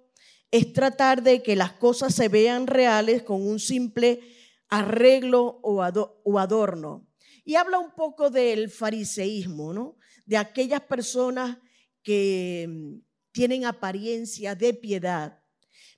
es 0.52 0.72
tratar 0.72 1.24
de 1.24 1.42
que 1.42 1.56
las 1.56 1.72
cosas 1.72 2.14
se 2.14 2.28
vean 2.28 2.68
reales 2.68 3.24
con 3.24 3.44
un 3.44 3.58
simple 3.58 4.20
arreglo 4.68 5.58
o 5.64 5.82
adorno. 5.82 7.08
Y 7.44 7.56
habla 7.56 7.80
un 7.80 7.96
poco 7.96 8.30
del 8.30 8.70
fariseísmo, 8.70 9.72
¿no? 9.72 9.96
De 10.24 10.36
aquellas 10.36 10.82
personas 10.82 11.58
que 12.04 12.68
mm, 12.68 12.98
tienen 13.32 13.64
apariencia 13.64 14.54
de 14.54 14.72
piedad, 14.72 15.41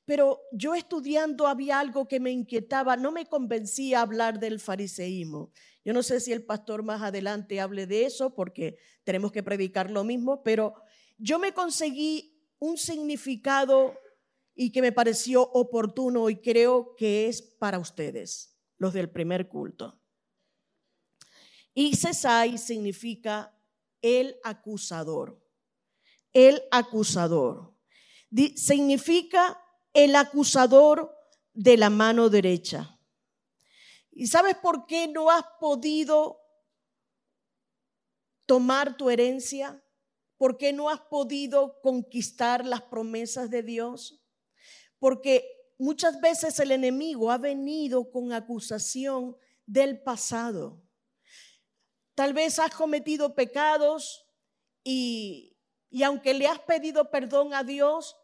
pero 0.04 0.40
yo 0.52 0.74
estudiando 0.74 1.46
había 1.46 1.80
algo 1.80 2.06
que 2.06 2.20
me 2.20 2.30
inquietaba, 2.30 2.96
no 2.96 3.12
me 3.12 3.26
convencía 3.26 4.00
hablar 4.00 4.38
del 4.38 4.60
fariseísmo. 4.60 5.52
Yo 5.84 5.92
no 5.92 6.02
sé 6.02 6.20
si 6.20 6.32
el 6.32 6.44
pastor 6.44 6.82
más 6.82 7.02
adelante 7.02 7.60
hable 7.60 7.86
de 7.86 8.06
eso 8.06 8.34
porque 8.34 8.76
tenemos 9.04 9.32
que 9.32 9.42
predicar 9.42 9.90
lo 9.90 10.04
mismo, 10.04 10.42
pero 10.42 10.74
yo 11.18 11.38
me 11.38 11.52
conseguí 11.52 12.40
un 12.58 12.78
significado 12.78 13.98
y 14.54 14.70
que 14.70 14.82
me 14.82 14.92
pareció 14.92 15.42
oportuno 15.42 16.30
y 16.30 16.36
creo 16.36 16.94
que 16.96 17.28
es 17.28 17.42
para 17.42 17.78
ustedes, 17.78 18.56
los 18.78 18.92
del 18.92 19.10
primer 19.10 19.48
culto. 19.48 20.00
Y 21.74 21.96
Cesai 21.96 22.56
significa 22.56 23.52
el 24.00 24.36
acusador. 24.44 25.42
El 26.32 26.62
acusador. 26.70 27.74
Significa 28.56 29.60
el 29.94 30.16
acusador 30.16 31.16
de 31.54 31.76
la 31.76 31.88
mano 31.88 32.28
derecha. 32.28 32.98
¿Y 34.10 34.26
sabes 34.26 34.56
por 34.56 34.86
qué 34.86 35.08
no 35.08 35.30
has 35.30 35.44
podido 35.60 36.40
tomar 38.44 38.96
tu 38.96 39.08
herencia? 39.08 39.82
¿Por 40.36 40.58
qué 40.58 40.72
no 40.72 40.90
has 40.90 41.00
podido 41.00 41.80
conquistar 41.80 42.66
las 42.66 42.82
promesas 42.82 43.50
de 43.50 43.62
Dios? 43.62 44.20
Porque 44.98 45.46
muchas 45.78 46.20
veces 46.20 46.58
el 46.58 46.72
enemigo 46.72 47.30
ha 47.30 47.38
venido 47.38 48.10
con 48.10 48.32
acusación 48.32 49.36
del 49.64 50.02
pasado. 50.02 50.82
Tal 52.14 52.32
vez 52.32 52.58
has 52.58 52.74
cometido 52.74 53.34
pecados 53.34 54.26
y, 54.82 55.56
y 55.88 56.02
aunque 56.02 56.34
le 56.34 56.46
has 56.48 56.60
pedido 56.60 57.10
perdón 57.10 57.54
a 57.54 57.62
Dios, 57.64 58.16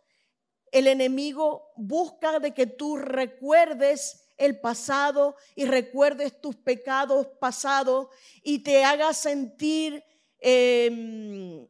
el 0.72 0.86
enemigo 0.86 1.72
busca 1.76 2.38
de 2.38 2.52
que 2.52 2.66
tú 2.66 2.96
recuerdes 2.96 4.26
el 4.36 4.58
pasado 4.58 5.36
y 5.54 5.66
recuerdes 5.66 6.40
tus 6.40 6.56
pecados 6.56 7.26
pasados 7.38 8.08
y 8.42 8.60
te 8.60 8.84
haga 8.84 9.12
sentir 9.12 10.02
em, 10.38 11.68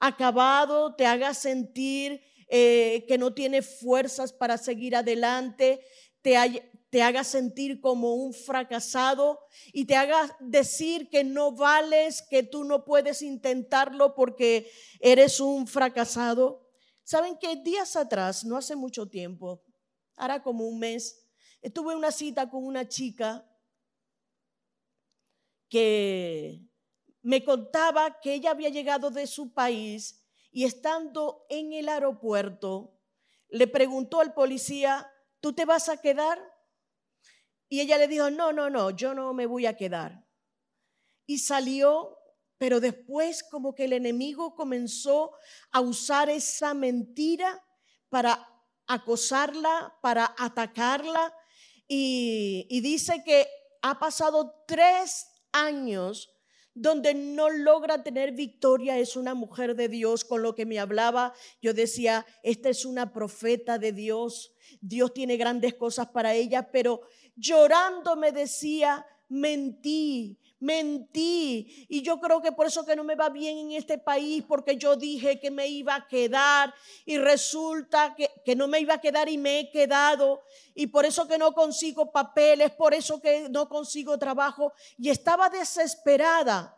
acabado, 0.00 0.94
te 0.96 1.06
haga 1.06 1.32
sentir 1.32 2.22
eh, 2.48 3.04
que 3.06 3.18
no 3.18 3.34
tienes 3.34 3.78
fuerzas 3.80 4.32
para 4.32 4.58
seguir 4.58 4.96
adelante, 4.96 5.80
te, 6.22 6.36
te 6.90 7.02
haga 7.02 7.22
sentir 7.22 7.80
como 7.80 8.14
un 8.14 8.32
fracasado 8.32 9.40
y 9.72 9.84
te 9.84 9.94
haga 9.94 10.36
decir 10.40 11.08
que 11.08 11.22
no 11.22 11.52
vales, 11.52 12.22
que 12.22 12.42
tú 12.42 12.64
no 12.64 12.84
puedes 12.84 13.22
intentarlo 13.22 14.14
porque 14.14 14.70
eres 14.98 15.38
un 15.38 15.66
fracasado. 15.68 16.65
Saben 17.06 17.38
que 17.38 17.54
días 17.54 17.94
atrás, 17.94 18.44
no 18.44 18.56
hace 18.56 18.74
mucho 18.74 19.06
tiempo, 19.06 19.62
ahora 20.16 20.42
como 20.42 20.66
un 20.66 20.80
mes, 20.80 21.24
tuve 21.72 21.94
una 21.94 22.10
cita 22.10 22.50
con 22.50 22.64
una 22.64 22.88
chica 22.88 23.48
que 25.68 26.66
me 27.22 27.44
contaba 27.44 28.20
que 28.20 28.34
ella 28.34 28.50
había 28.50 28.70
llegado 28.70 29.12
de 29.12 29.28
su 29.28 29.54
país 29.54 30.26
y 30.50 30.64
estando 30.64 31.46
en 31.48 31.74
el 31.74 31.88
aeropuerto, 31.88 32.98
le 33.50 33.68
preguntó 33.68 34.18
al 34.18 34.34
policía, 34.34 35.08
¿tú 35.38 35.52
te 35.52 35.64
vas 35.64 35.88
a 35.88 36.00
quedar? 36.00 36.40
Y 37.68 37.82
ella 37.82 37.98
le 37.98 38.08
dijo, 38.08 38.30
no, 38.30 38.52
no, 38.52 38.68
no, 38.68 38.90
yo 38.90 39.14
no 39.14 39.32
me 39.32 39.46
voy 39.46 39.66
a 39.66 39.76
quedar. 39.76 40.26
Y 41.24 41.38
salió 41.38 42.18
pero 42.58 42.80
después 42.80 43.42
como 43.42 43.74
que 43.74 43.84
el 43.84 43.92
enemigo 43.92 44.54
comenzó 44.54 45.32
a 45.70 45.80
usar 45.80 46.30
esa 46.30 46.74
mentira 46.74 47.62
para 48.08 48.48
acosarla, 48.86 49.94
para 50.00 50.34
atacarla. 50.38 51.34
Y, 51.88 52.80
dice 52.80 53.22
que 53.24 53.46
ha 53.82 53.98
pasado 53.98 54.64
tres 54.66 55.26
años 55.52 56.30
donde 56.74 57.14
no 57.14 57.48
logra 57.48 58.02
tener 58.02 58.32
victoria, 58.32 58.98
es 58.98 59.16
una 59.16 59.34
mujer 59.34 59.76
de 59.76 59.88
Dios. 59.88 60.24
Con 60.24 60.42
lo 60.42 60.54
que 60.54 60.66
me 60.66 60.78
hablaba, 60.78 61.32
yo 61.62 61.72
decía, 61.72 62.26
esta 62.42 62.68
es 62.68 62.84
una 62.84 63.12
profeta 63.12 63.78
de 63.78 63.92
Dios, 63.92 64.52
Dios 64.80 65.14
tiene 65.14 65.36
grandes 65.36 65.74
cosas 65.74 66.08
para 66.08 66.34
ella, 66.34 66.70
pero 66.70 67.02
llorando 67.34 68.16
me 68.16 68.32
decía, 68.32 69.06
mentí, 69.28 70.38
mentí. 70.66 71.86
Y 71.88 72.02
yo 72.02 72.20
creo 72.20 72.42
que 72.42 72.52
por 72.52 72.66
eso 72.66 72.84
que 72.84 72.96
no 72.96 73.04
me 73.04 73.14
va 73.14 73.28
bien 73.28 73.58
en 73.58 73.72
este 73.72 73.98
país, 73.98 74.44
porque 74.46 74.76
yo 74.76 74.96
dije 74.96 75.38
que 75.38 75.50
me 75.50 75.68
iba 75.68 75.94
a 75.94 76.08
quedar 76.08 76.74
y 77.04 77.18
resulta 77.18 78.14
que, 78.14 78.30
que 78.44 78.56
no 78.56 78.66
me 78.66 78.80
iba 78.80 78.94
a 78.94 79.00
quedar 79.00 79.28
y 79.28 79.38
me 79.38 79.60
he 79.60 79.70
quedado. 79.70 80.42
Y 80.74 80.88
por 80.88 81.06
eso 81.06 81.28
que 81.28 81.38
no 81.38 81.52
consigo 81.52 82.10
papeles, 82.10 82.72
por 82.72 82.92
eso 82.92 83.20
que 83.20 83.48
no 83.48 83.68
consigo 83.68 84.18
trabajo. 84.18 84.72
Y 84.98 85.10
estaba 85.10 85.48
desesperada. 85.48 86.72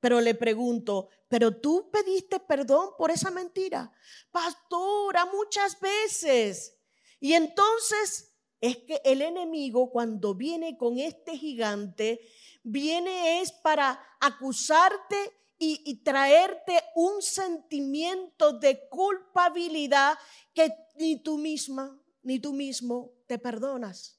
Pero 0.00 0.20
le 0.20 0.34
pregunto, 0.34 1.08
¿pero 1.28 1.56
tú 1.56 1.90
pediste 1.90 2.40
perdón 2.40 2.90
por 2.96 3.10
esa 3.10 3.30
mentira? 3.30 3.92
Pastora, 4.30 5.26
muchas 5.26 5.78
veces. 5.80 6.76
Y 7.18 7.34
entonces 7.34 8.30
es 8.60 8.76
que 8.78 9.00
el 9.04 9.22
enemigo 9.22 9.90
cuando 9.90 10.34
viene 10.34 10.76
con 10.76 10.98
este 10.98 11.36
gigante, 11.36 12.20
viene 12.62 13.40
es 13.40 13.52
para 13.52 14.00
acusarte 14.20 15.16
y, 15.58 16.02
traerte 16.02 16.82
un 16.94 17.20
sentimiento 17.20 18.52
de 18.54 18.88
culpabilidad 18.88 20.18
que 20.54 20.74
ni 20.96 21.22
tú 21.22 21.36
misma 21.36 22.00
ni 22.22 22.38
tú 22.38 22.52
mismo 22.52 23.12
te 23.26 23.38
perdonas. 23.38 24.18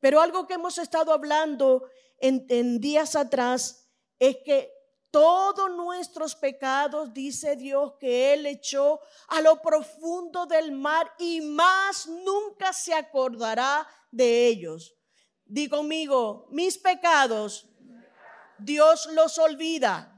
Pero 0.00 0.20
algo 0.20 0.46
que 0.46 0.54
hemos 0.54 0.78
estado 0.78 1.12
hablando 1.12 1.88
en 2.18 2.80
días 2.80 3.16
atrás 3.16 3.90
es 4.18 4.36
que 4.44 4.74
todos 5.14 5.70
nuestros 5.70 6.34
pecados, 6.34 7.14
dice 7.14 7.54
Dios, 7.54 7.92
que 8.00 8.32
Él 8.32 8.46
echó 8.46 8.98
a 9.28 9.40
lo 9.40 9.62
profundo 9.62 10.44
del 10.44 10.72
mar 10.72 11.08
y 11.20 11.40
más 11.40 12.08
nunca 12.08 12.72
se 12.72 12.92
acordará 12.92 13.86
de 14.10 14.48
ellos. 14.48 14.92
Digo 15.46 15.78
conmigo, 15.78 16.46
mis 16.50 16.78
pecados, 16.78 17.68
Dios 18.58 19.08
los 19.12 19.38
olvida. 19.38 20.10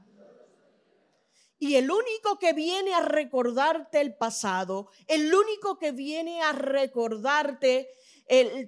Y 1.59 1.75
el 1.75 1.89
único 1.89 2.37
que 2.37 2.53
viene 2.53 2.93
a 2.93 3.01
recordarte 3.01 3.99
el 3.99 4.15
pasado, 4.15 4.91
el 5.07 5.33
único 5.33 5.79
que 5.79 5.91
viene 5.91 6.41
a 6.41 6.51
recordarte 6.51 7.89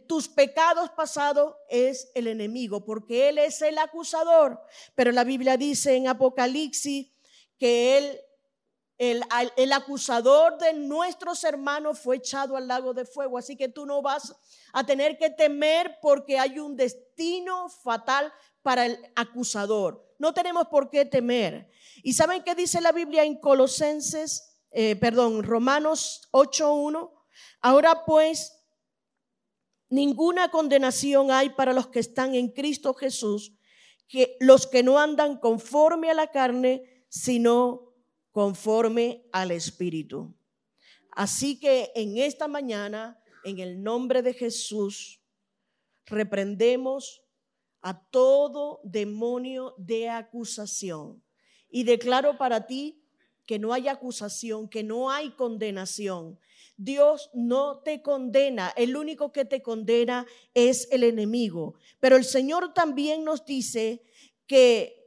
tus 0.07 0.27
pecados 0.27 0.89
pasados 0.91 1.55
es 1.69 2.11
el 2.15 2.27
enemigo, 2.27 2.85
porque 2.85 3.29
él 3.29 3.37
es 3.37 3.61
el 3.61 3.77
acusador. 3.77 4.59
Pero 4.95 5.11
la 5.11 5.23
Biblia 5.23 5.57
dice 5.57 5.95
en 5.95 6.07
Apocalipsis 6.07 7.11
que 7.57 7.97
él, 7.97 8.19
el, 8.99 9.71
acusador 9.73 10.59
de 10.59 10.73
nuestros 10.73 11.43
hermanos 11.43 11.99
fue 11.99 12.17
echado 12.17 12.55
al 12.55 12.67
lago 12.67 12.93
de 12.93 13.05
fuego. 13.05 13.37
Así 13.37 13.55
que 13.55 13.69
tú 13.69 13.85
no 13.85 14.01
vas 14.01 14.35
a 14.73 14.85
tener 14.85 15.17
que 15.17 15.31
temer 15.31 15.97
porque 16.01 16.37
hay 16.37 16.59
un 16.59 16.75
destino 16.75 17.69
fatal 17.69 18.31
para 18.61 18.85
el 18.85 18.99
acusador. 19.15 20.05
No 20.19 20.33
tenemos 20.33 20.67
por 20.67 20.91
qué 20.91 21.05
temer. 21.05 21.69
¿Y 22.03 22.13
saben 22.13 22.43
qué 22.43 22.53
dice 22.53 22.81
la 22.81 22.91
Biblia 22.91 23.23
en 23.23 23.39
Colosenses, 23.39 24.59
eh, 24.71 24.95
perdón, 24.97 25.43
Romanos 25.43 26.27
8.1? 26.31 27.11
Ahora 27.61 28.05
pues 28.05 28.59
Ninguna 29.89 30.51
condenación 30.51 31.31
hay 31.31 31.49
para 31.49 31.73
los 31.73 31.87
que 31.87 31.99
están 31.99 32.35
en 32.35 32.49
Cristo 32.49 32.93
Jesús, 32.93 33.53
que 34.07 34.37
los 34.39 34.67
que 34.67 34.83
no 34.83 34.99
andan 34.99 35.37
conforme 35.37 36.11
a 36.11 36.13
la 36.13 36.31
carne, 36.31 36.83
sino 37.09 37.88
conforme 38.39 39.25
al 39.33 39.51
Espíritu. 39.51 40.33
Así 41.11 41.59
que 41.59 41.91
en 41.93 42.17
esta 42.17 42.47
mañana, 42.47 43.21
en 43.43 43.59
el 43.59 43.83
nombre 43.83 44.21
de 44.21 44.33
Jesús, 44.33 45.19
reprendemos 46.05 47.21
a 47.81 48.01
todo 48.01 48.79
demonio 48.85 49.75
de 49.77 50.07
acusación. 50.07 51.21
Y 51.69 51.83
declaro 51.83 52.37
para 52.37 52.65
ti 52.65 53.03
que 53.45 53.59
no 53.59 53.73
hay 53.73 53.89
acusación, 53.89 54.69
que 54.69 54.83
no 54.83 55.11
hay 55.11 55.31
condenación, 55.31 56.39
Dios 56.77 57.29
no 57.33 57.79
te 57.79 58.01
condena, 58.01 58.71
el 58.77 58.95
único 58.95 59.33
que 59.33 59.43
te 59.43 59.61
condena 59.61 60.25
es 60.53 60.87
el 60.91 61.03
enemigo. 61.03 61.73
Pero 61.99 62.15
el 62.15 62.23
Señor 62.23 62.73
también 62.73 63.25
nos 63.25 63.45
dice 63.45 64.01
que 64.47 64.98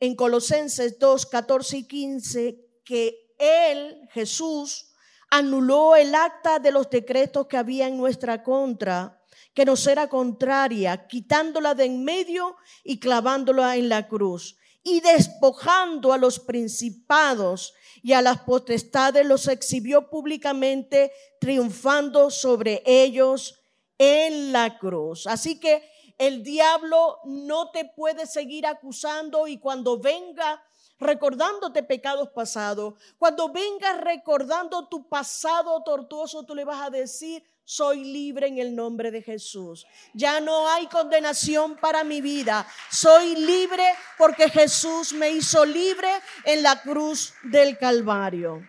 en 0.00 0.16
Colosenses 0.16 0.98
2, 0.98 1.26
14 1.26 1.76
y 1.76 1.86
15, 1.86 2.68
que 2.84 3.34
Él, 3.38 4.08
Jesús, 4.12 4.92
anuló 5.30 5.94
el 5.94 6.14
acta 6.14 6.58
de 6.58 6.72
los 6.72 6.90
decretos 6.90 7.46
que 7.46 7.56
había 7.56 7.86
en 7.86 7.96
nuestra 7.96 8.42
contra, 8.42 9.22
que 9.54 9.64
nos 9.64 9.86
era 9.86 10.08
contraria, 10.08 11.06
quitándola 11.06 11.74
de 11.74 11.84
en 11.84 12.02
medio 12.02 12.56
y 12.82 12.98
clavándola 12.98 13.76
en 13.76 13.88
la 13.88 14.08
cruz 14.08 14.56
y 14.82 15.00
despojando 15.00 16.12
a 16.12 16.18
los 16.18 16.40
principados 16.40 17.74
y 18.02 18.14
a 18.14 18.22
las 18.22 18.40
potestades 18.40 19.26
los 19.26 19.46
exhibió 19.48 20.08
públicamente, 20.08 21.12
triunfando 21.38 22.30
sobre 22.30 22.82
ellos 22.86 23.60
en 23.98 24.52
la 24.52 24.78
cruz. 24.78 25.26
Así 25.26 25.60
que 25.60 25.89
el 26.20 26.42
diablo 26.42 27.18
no 27.24 27.70
te 27.70 27.86
puede 27.86 28.26
seguir 28.26 28.66
acusando 28.66 29.46
y 29.46 29.58
cuando 29.58 29.98
venga 29.98 30.62
recordándote 30.98 31.82
pecados 31.82 32.28
pasados, 32.28 32.92
cuando 33.16 33.50
venga 33.50 33.94
recordando 33.94 34.86
tu 34.86 35.08
pasado 35.08 35.82
tortuoso, 35.82 36.44
tú 36.44 36.54
le 36.54 36.66
vas 36.66 36.82
a 36.82 36.90
decir, 36.90 37.42
soy 37.64 38.04
libre 38.04 38.48
en 38.48 38.58
el 38.58 38.76
nombre 38.76 39.10
de 39.10 39.22
Jesús. 39.22 39.86
Ya 40.12 40.40
no 40.40 40.68
hay 40.68 40.88
condenación 40.88 41.78
para 41.78 42.04
mi 42.04 42.20
vida. 42.20 42.66
Soy 42.92 43.36
libre 43.36 43.86
porque 44.18 44.50
Jesús 44.50 45.14
me 45.14 45.30
hizo 45.30 45.64
libre 45.64 46.10
en 46.44 46.62
la 46.62 46.82
cruz 46.82 47.32
del 47.44 47.78
Calvario. 47.78 48.60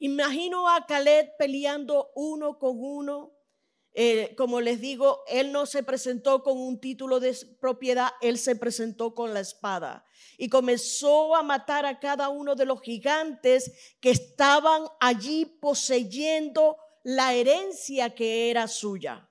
Imagino 0.00 0.68
a 0.68 0.84
Caleb 0.84 1.36
peleando 1.38 2.10
uno 2.16 2.58
con 2.58 2.72
uno 2.76 3.39
eh, 3.92 4.34
como 4.36 4.60
les 4.60 4.80
digo, 4.80 5.24
él 5.26 5.50
no 5.50 5.66
se 5.66 5.82
presentó 5.82 6.42
con 6.42 6.56
un 6.58 6.80
título 6.80 7.18
de 7.18 7.36
propiedad, 7.60 8.10
él 8.20 8.38
se 8.38 8.54
presentó 8.54 9.14
con 9.14 9.34
la 9.34 9.40
espada 9.40 10.04
y 10.38 10.48
comenzó 10.48 11.34
a 11.34 11.42
matar 11.42 11.84
a 11.84 11.98
cada 11.98 12.28
uno 12.28 12.54
de 12.54 12.66
los 12.66 12.80
gigantes 12.82 13.96
que 14.00 14.10
estaban 14.10 14.84
allí 15.00 15.44
poseyendo 15.44 16.76
la 17.02 17.34
herencia 17.34 18.14
que 18.14 18.50
era 18.50 18.68
suya. 18.68 19.28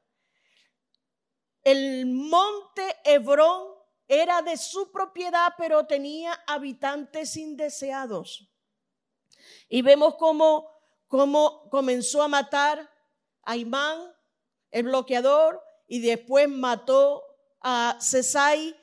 El 1.64 2.06
monte 2.06 2.98
Hebrón 3.06 3.76
era 4.08 4.42
de 4.42 4.58
su 4.58 4.92
propiedad, 4.92 5.54
pero 5.58 5.86
tenía 5.86 6.34
habitantes 6.48 7.38
indeseados. 7.38 8.50
Y 9.70 9.82
vemos 9.84 10.16
cómo, 10.16 10.70
cómo 11.08 11.70
comenzó 11.70 12.24
a 12.24 12.28
matar 12.28 12.90
a 13.44 13.56
Imán, 13.56 14.12
el 14.72 14.84
bloqueador, 14.84 15.62
y 15.88 16.00
después 16.02 16.48
mató 16.48 17.24
a 17.62 17.98
Cesai, 18.02 18.76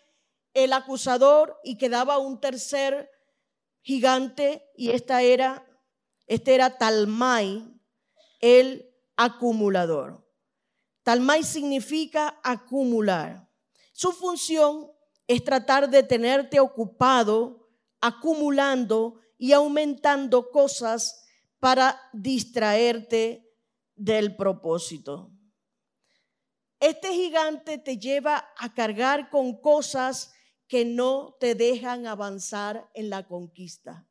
el 0.55 0.73
acusador, 0.73 1.59
y 1.63 1.79
quedaba 1.79 2.19
un 2.19 2.41
tercer 2.41 3.11
gigante, 3.83 4.69
y 4.77 4.91
esta 4.91 5.23
era, 5.23 5.65
este 6.27 6.55
era 6.55 6.79
Talmai, 6.79 7.73
el 8.41 8.93
acumulador. 9.17 10.27
Talmai 11.03 11.45
significa 11.45 12.41
acumular. 12.43 13.49
Su 13.93 14.13
función 14.13 14.91
es 15.29 15.45
tratar 15.45 15.89
de 15.89 16.03
tenerte 16.03 16.61
ocupado, 16.61 17.69
acumulando 18.01 19.21
y 19.39 19.53
aumentando 19.53 20.51
cosas 20.51 21.25
para 21.61 22.01
distraerte 22.13 23.53
del 23.95 24.37
propósito. 24.37 25.36
Este 26.81 27.13
gigante 27.13 27.79
te 27.79 27.99
lleva 27.99 28.53
a 28.59 28.75
cargar 28.75 29.31
con 29.31 29.61
cosas 29.61 30.33
que 30.69 30.85
no 30.85 31.37
te 31.41 31.55
dejan 31.55 32.07
avanzar 32.07 32.91
en 32.95 33.09
la 33.09 33.27
conquista. 33.27 34.07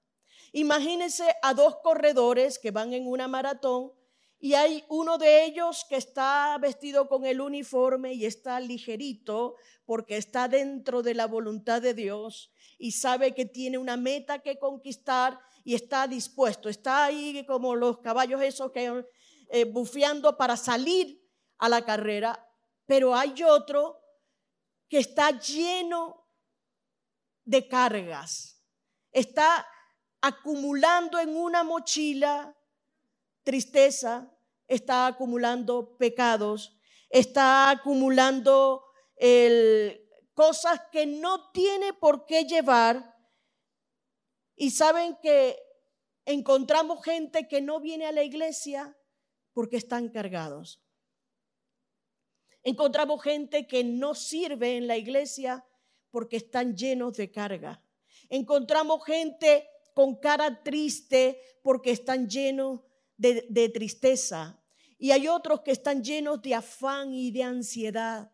Imagínense 0.51 1.25
a 1.41 1.54
dos 1.54 1.78
corredores 1.84 2.58
que 2.58 2.71
van 2.71 2.93
en 2.93 3.08
una 3.08 3.28
maratón 3.28 3.91
y 4.39 4.54
hay 4.54 4.84
uno 4.89 5.17
de 5.17 5.45
ellos 5.45 5.86
que 5.89 5.95
está 5.95 6.58
vestido 6.60 7.08
con 7.08 7.25
el 7.25 7.41
uniforme 7.41 8.13
y 8.13 8.25
está 8.25 8.60
ligerito 8.60 9.56
porque 9.86 10.17
está 10.17 10.47
dentro 10.47 11.04
de 11.04 11.13
la 11.13 11.28
voluntad 11.28 11.82
de 11.82 11.93
Dios 11.93 12.51
y 12.78 12.93
sabe 12.93 13.34
que 13.34 13.45
tiene 13.45 13.78
una 13.78 13.97
meta 13.97 14.39
que 14.39 14.58
conquistar 14.58 15.39
y 15.63 15.75
está 15.75 16.08
dispuesto. 16.08 16.69
Está 16.69 17.06
ahí 17.06 17.45
como 17.45 17.75
los 17.75 17.99
caballos 17.99 18.41
esos 18.41 18.71
que 18.71 19.04
eh, 19.49 19.65
bufeando 19.65 20.38
para 20.38 20.58
salir 20.58 21.21
a 21.58 21.69
la 21.69 21.84
carrera 21.86 22.45
pero 22.86 23.15
hay 23.15 23.43
otro 23.43 24.00
que 24.88 25.00
está 25.00 25.32
lleno 25.32 26.28
de 27.43 27.67
cargas. 27.67 28.62
Está 29.12 29.67
acumulando 30.21 31.19
en 31.19 31.36
una 31.36 31.63
mochila 31.63 32.56
tristeza, 33.43 34.32
está 34.67 35.08
acumulando 35.08 35.98
pecados, 35.98 36.78
está 37.10 37.69
acumulando 37.69 38.84
cosas 40.34 40.82
que 40.91 41.06
no 41.06 41.52
tiene 41.52 41.93
por 41.93 42.26
qué 42.26 42.45
llevar. 42.45 43.15
Y 44.56 44.71
saben 44.71 45.17
que 45.21 45.58
encontramos 46.26 47.04
gente 47.04 47.48
que 47.48 47.62
no 47.62 47.80
viene 47.80 48.06
a 48.06 48.12
la 48.12 48.24
iglesia 48.24 48.98
porque 49.54 49.78
están 49.78 50.10
cargados. 50.10 50.85
Encontramos 52.65 53.21
gente 53.21 53.67
que 53.67 53.84
no 53.84 54.15
sirve 54.15 54.75
en 54.75 54.88
la 54.88 54.97
iglesia 54.97 55.63
porque 56.10 56.38
están 56.38 56.75
llenos 56.75 57.15
de 57.15 57.32
carga. 57.32 57.80
Encontramos 58.28 59.06
gente 59.06 59.69
con 59.93 60.15
cara 60.15 60.63
triste 60.63 61.39
porque 61.62 61.91
están 61.91 62.28
llenos 62.28 62.82
de, 63.17 63.69
tristeza. 63.71 64.60
y 64.97 65.12
hay 65.12 65.28
otros 65.28 65.62
que 65.62 65.71
están 65.71 66.04
llenos 66.04 66.41
de 66.41 66.56
afán 66.56 67.13
y 67.13 67.30
de 67.30 67.43
ansiedad. 67.43 68.32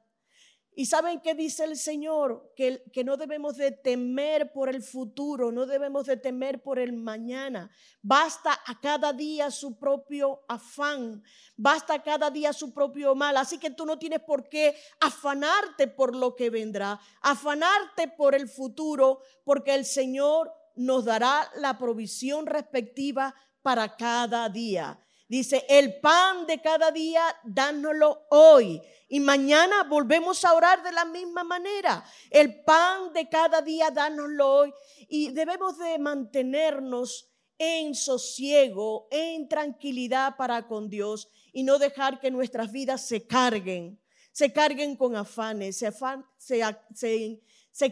Y 0.74 0.86
saben 0.86 1.20
qué 1.20 1.36
dice 1.36 1.66
el 1.66 1.76
Señor, 1.76 2.54
que, 2.56 2.82
no 3.04 3.18
debemos 3.18 3.58
de 3.58 3.72
temer 3.72 4.54
por 4.54 4.70
el 4.70 4.82
futuro, 4.82 5.52
no 5.52 5.66
debemos 5.66 6.06
de 6.06 6.16
temer 6.16 6.64
por 6.64 6.80
el 6.80 6.94
mañana. 6.94 7.70
Basta 8.02 8.58
a 8.66 8.80
cada 8.80 9.12
día 9.12 9.52
su 9.52 9.78
propio 9.78 10.46
afán, 10.48 11.24
basta 11.58 11.96
a 11.96 12.04
cada 12.04 12.32
día 12.32 12.54
su 12.54 12.74
propio 12.74 13.16
mal. 13.16 13.36
Así 13.36 13.58
que 13.58 13.72
tú 13.72 13.86
no 13.86 14.00
tienes 14.00 14.22
por 14.22 14.48
qué 14.48 14.74
afanarte 15.02 15.88
por 15.88 16.16
lo 16.16 16.38
que 16.38 16.50
vendrá, 16.50 17.02
afanarte 17.22 18.08
por 18.08 18.34
el 18.34 18.48
futuro, 18.48 19.20
porque 19.44 19.76
el 19.76 19.84
Señor 19.84 20.54
nos 20.78 21.04
dará 21.04 21.52
la 21.58 21.78
provisión 21.78 22.46
respectiva 22.46 23.36
para 23.62 23.98
cada 23.98 24.48
día. 24.48 24.98
Dice, 25.32 25.64
el 25.70 26.02
pan 26.02 26.46
de 26.46 26.60
cada 26.60 26.92
día, 26.92 27.24
dánoslo 27.46 28.28
hoy. 28.32 28.82
Y 29.08 29.22
mañana 29.22 29.84
volvemos 29.84 30.44
a 30.44 30.54
orar 30.54 30.84
de 30.84 30.92
la 30.92 31.06
misma 31.06 31.46
manera. 31.46 32.04
El 32.30 32.66
pan 32.66 33.14
de 33.14 33.30
cada 33.30 33.62
día, 33.62 33.92
dánoslo 33.92 34.46
hoy. 34.46 34.74
Y 35.08 35.32
debemos 35.32 35.78
de 35.78 35.98
mantenernos 36.00 37.32
en 37.58 37.96
sosiego, 37.96 39.08
en 39.10 39.48
tranquilidad 39.48 40.36
para 40.36 40.68
con 40.68 40.90
Dios 40.90 41.30
y 41.54 41.64
no 41.64 41.80
dejar 41.80 42.20
que 42.20 42.30
nuestras 42.30 42.70
vidas 42.70 43.08
se 43.08 43.26
carguen, 43.26 44.02
se 44.34 44.52
carguen 44.52 44.98
con 44.98 45.16
afanes, 45.16 45.78
se, 45.78 45.94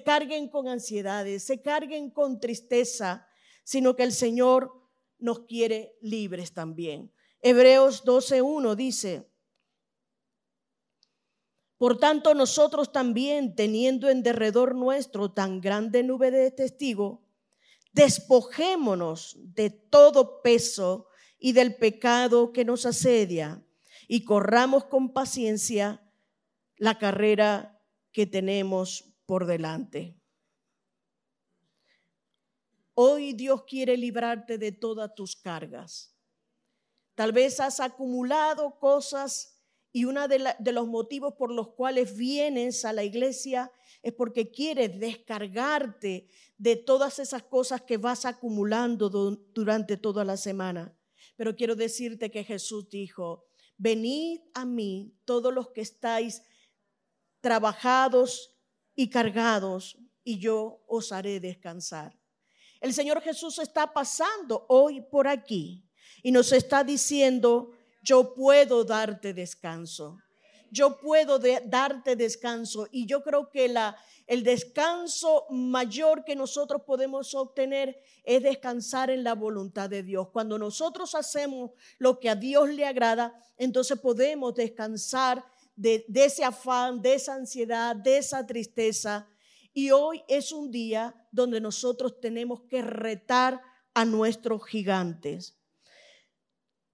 carguen 0.04 0.49
con 0.49 0.67
ansiedades, 0.67 1.45
se 1.45 1.62
carguen 1.62 2.12
con 2.12 2.41
tristeza, 2.41 3.25
sino 3.63 3.95
que 3.95 4.04
el 4.04 4.12
Señor 4.12 4.73
nos 5.19 5.45
quiere 5.45 5.95
libres 6.02 6.54
también. 6.54 7.13
Hebreos 7.41 8.04
12.1 8.04 8.75
dice, 8.75 9.30
por 11.78 11.97
tanto 11.97 12.34
nosotros 12.34 12.91
también, 12.91 13.56
teniendo 13.56 14.10
en 14.10 14.21
derredor 14.21 14.75
nuestro 14.75 15.32
tan 15.32 15.62
grande 15.62 16.04
nube 16.04 16.30
de 16.30 16.52
testigos, 16.52 17.19
despojémonos 17.93 19.38
de 19.39 19.69
todo 19.69 20.41
peso 20.41 21.08
y 21.39 21.54
del 21.54 21.75
pecado 21.75 22.52
que 22.52 22.65
nos 22.65 22.86
asedia 22.86 23.63
y 24.10 24.25
corramos 24.25 24.86
con 24.86 25.13
paciencia 25.13 26.04
la 26.75 26.97
carrera 26.97 27.82
que 28.12 28.25
tenemos 28.25 29.13
por 29.25 29.45
delante. 29.45 30.19
Hoy 32.93 33.32
Dios 33.32 33.63
quiere 33.63 33.95
librarte 33.95 34.58
de 34.58 34.73
todas 34.73 35.15
tus 35.15 35.38
cargas. 35.38 36.18
Tal 37.19 37.34
vez 37.34 37.60
has 37.60 37.82
acumulado 37.82 38.79
cosas 38.79 39.53
y 39.91 40.05
uno 40.05 40.29
de, 40.29 40.39
los 40.71 40.88
motivos 40.88 41.34
por 41.34 41.51
los 41.51 41.73
cuales 41.73 42.15
vienes 42.15 42.86
a 42.86 42.93
la 42.93 43.03
iglesia 43.03 43.69
es 44.01 44.13
porque 44.13 44.51
quieres 44.51 44.97
descargarte 44.97 46.29
de 46.58 46.75
todas 46.77 47.19
esas 47.19 47.43
cosas 47.43 47.82
que 47.82 47.97
vas 47.97 48.23
acumulando 48.23 49.10
durante 49.10 49.97
toda 49.97 50.23
la 50.23 50.38
semana. 50.38 50.97
Pero 51.36 51.58
quiero 51.58 51.75
decirte 51.75 52.32
que 52.32 52.45
Jesús 52.45 52.88
dijo, 52.88 53.49
venid 53.77 54.39
a 54.53 54.63
mí 54.63 55.13
todos 55.25 55.53
los 55.53 55.71
que 55.71 55.82
estáis 55.82 56.41
trabajados 57.41 58.55
y 58.95 59.10
cargados, 59.10 59.97
y 60.23 60.39
yo 60.39 60.86
os 60.88 61.12
haré 61.12 61.41
descansar. 61.41 62.17
El 62.79 62.93
Señor 62.93 63.19
Jesús 63.19 63.60
está 63.60 63.91
pasando 63.91 64.65
hoy 64.69 65.01
por 65.01 65.27
aquí 65.27 65.84
y 66.23 66.32
nos 66.32 66.51
está 66.51 66.84
diciendo, 66.84 67.71
yo 68.03 68.34
puedo 68.34 68.84
darte 68.84 69.34
descanso. 69.34 70.17
Yo 70.71 70.99
puedo 70.99 71.39
darte 71.39 72.15
descanso. 72.15 72.88
Y 72.91 73.05
yo 73.08 73.23
creo 73.23 73.49
que 73.49 73.67
la, 73.67 73.97
el 74.27 74.43
descanso 74.43 75.45
mayor 75.49 76.23
que 76.23 76.36
nosotros 76.36 76.84
podemos 76.86 77.34
obtener 77.34 77.99
es 78.23 78.43
descansar 78.43 79.10
en 79.10 79.23
la 79.23 79.34
voluntad 79.34 79.89
de 79.89 80.03
Dios. 80.03 80.29
Cuando 80.29 80.60
nosotros 80.60 81.15
hacemos 81.15 81.71
lo 81.97 82.19
que 82.19 82.29
a 82.29 82.36
Dios 82.36 82.69
le 82.69 82.86
agrada, 82.86 83.34
entonces 83.58 83.99
podemos 83.99 84.53
descansar 84.53 85.43
de, 85.75 86.05
de 86.08 86.25
ese 86.25 86.43
afán, 86.43 87.01
de 87.01 87.15
esa 87.15 87.34
ansiedad, 87.34 87.95
de 87.95 88.17
esa 88.17 88.45
tristeza. 88.45 89.27
Y 89.73 89.91
hoy 89.91 90.23
es 90.27 90.51
un 90.51 90.69
día 90.69 91.15
donde 91.32 91.60
nosotros 91.60 92.19
tenemos 92.19 92.62
que 92.69 92.82
retar 92.82 93.62
a 93.93 94.05
nuestros 94.05 94.65
gigantes. 94.65 95.59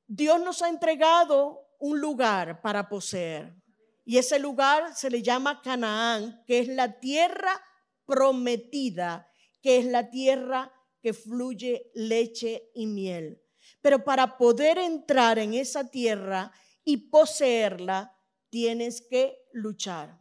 Dios 0.07 0.39
nos 0.41 0.61
ha 0.61 0.69
entregado 0.69 1.67
un 1.79 1.99
lugar 1.99 2.61
para 2.61 2.87
poseer. 2.87 3.55
Y 4.03 4.17
ese 4.17 4.37
lugar 4.37 4.95
se 4.95 5.09
le 5.09 5.23
llama 5.23 5.61
Canaán, 5.61 6.43
que 6.45 6.59
es 6.59 6.67
la 6.67 6.99
tierra 6.99 7.61
prometida, 8.05 9.31
que 9.61 9.79
es 9.79 9.85
la 9.85 10.09
tierra 10.11 10.71
que 11.01 11.13
fluye 11.13 11.91
leche 11.95 12.69
y 12.75 12.85
miel. 12.85 13.41
Pero 13.81 14.03
para 14.03 14.37
poder 14.37 14.77
entrar 14.77 15.39
en 15.39 15.55
esa 15.55 15.89
tierra 15.89 16.51
y 16.83 16.97
poseerla, 16.97 18.15
tienes 18.49 19.01
que 19.01 19.37
luchar. 19.53 20.19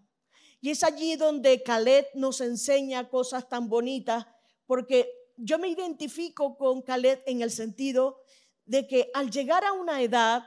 Y 0.61 0.71
es 0.71 0.83
allí 0.83 1.17
donde 1.17 1.63
Caleb 1.63 2.07
nos 2.15 2.41
enseña 2.41 3.11
cosas 3.11 3.49
tan 3.51 3.69
bonitas, 3.69 4.27
porque 4.67 5.11
yo 5.37 5.59
me 5.59 5.69
identifico 5.69 6.57
con 6.57 6.81
Caleb 6.81 7.23
en 7.27 7.43
el 7.43 7.51
sentido 7.51 8.23
de 8.65 8.87
que 8.87 9.11
al 9.15 9.31
llegar 9.31 9.65
a 9.65 9.73
una 9.73 10.01
edad, 10.01 10.45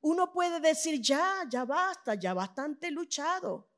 uno 0.00 0.32
puede 0.32 0.60
decir, 0.60 1.00
ya, 1.00 1.44
ya 1.50 1.64
basta, 1.64 2.14
ya 2.14 2.34
bastante 2.34 2.88
he 2.88 2.90
luchado, 2.90 3.70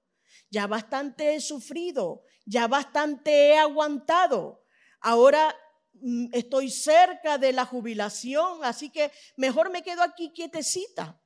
ya 0.51 0.67
bastante 0.67 1.35
he 1.35 1.41
sufrido, 1.41 2.25
ya 2.45 2.69
bastante 2.69 3.49
he 3.49 3.59
aguantado. 3.59 4.65
Ahora 5.01 5.55
mm, 5.95 6.27
estoy 6.33 6.71
cerca 6.71 7.39
de 7.39 7.53
la 7.53 7.65
jubilación, 7.65 8.65
así 8.65 8.91
que 8.91 9.11
mejor 9.37 9.71
me 9.71 9.83
quedo 9.83 10.03
aquí 10.03 10.33
quietecita. 10.33 11.21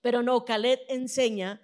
Pero 0.00 0.22
no, 0.22 0.44
Caleb 0.44 0.80
enseña 0.88 1.60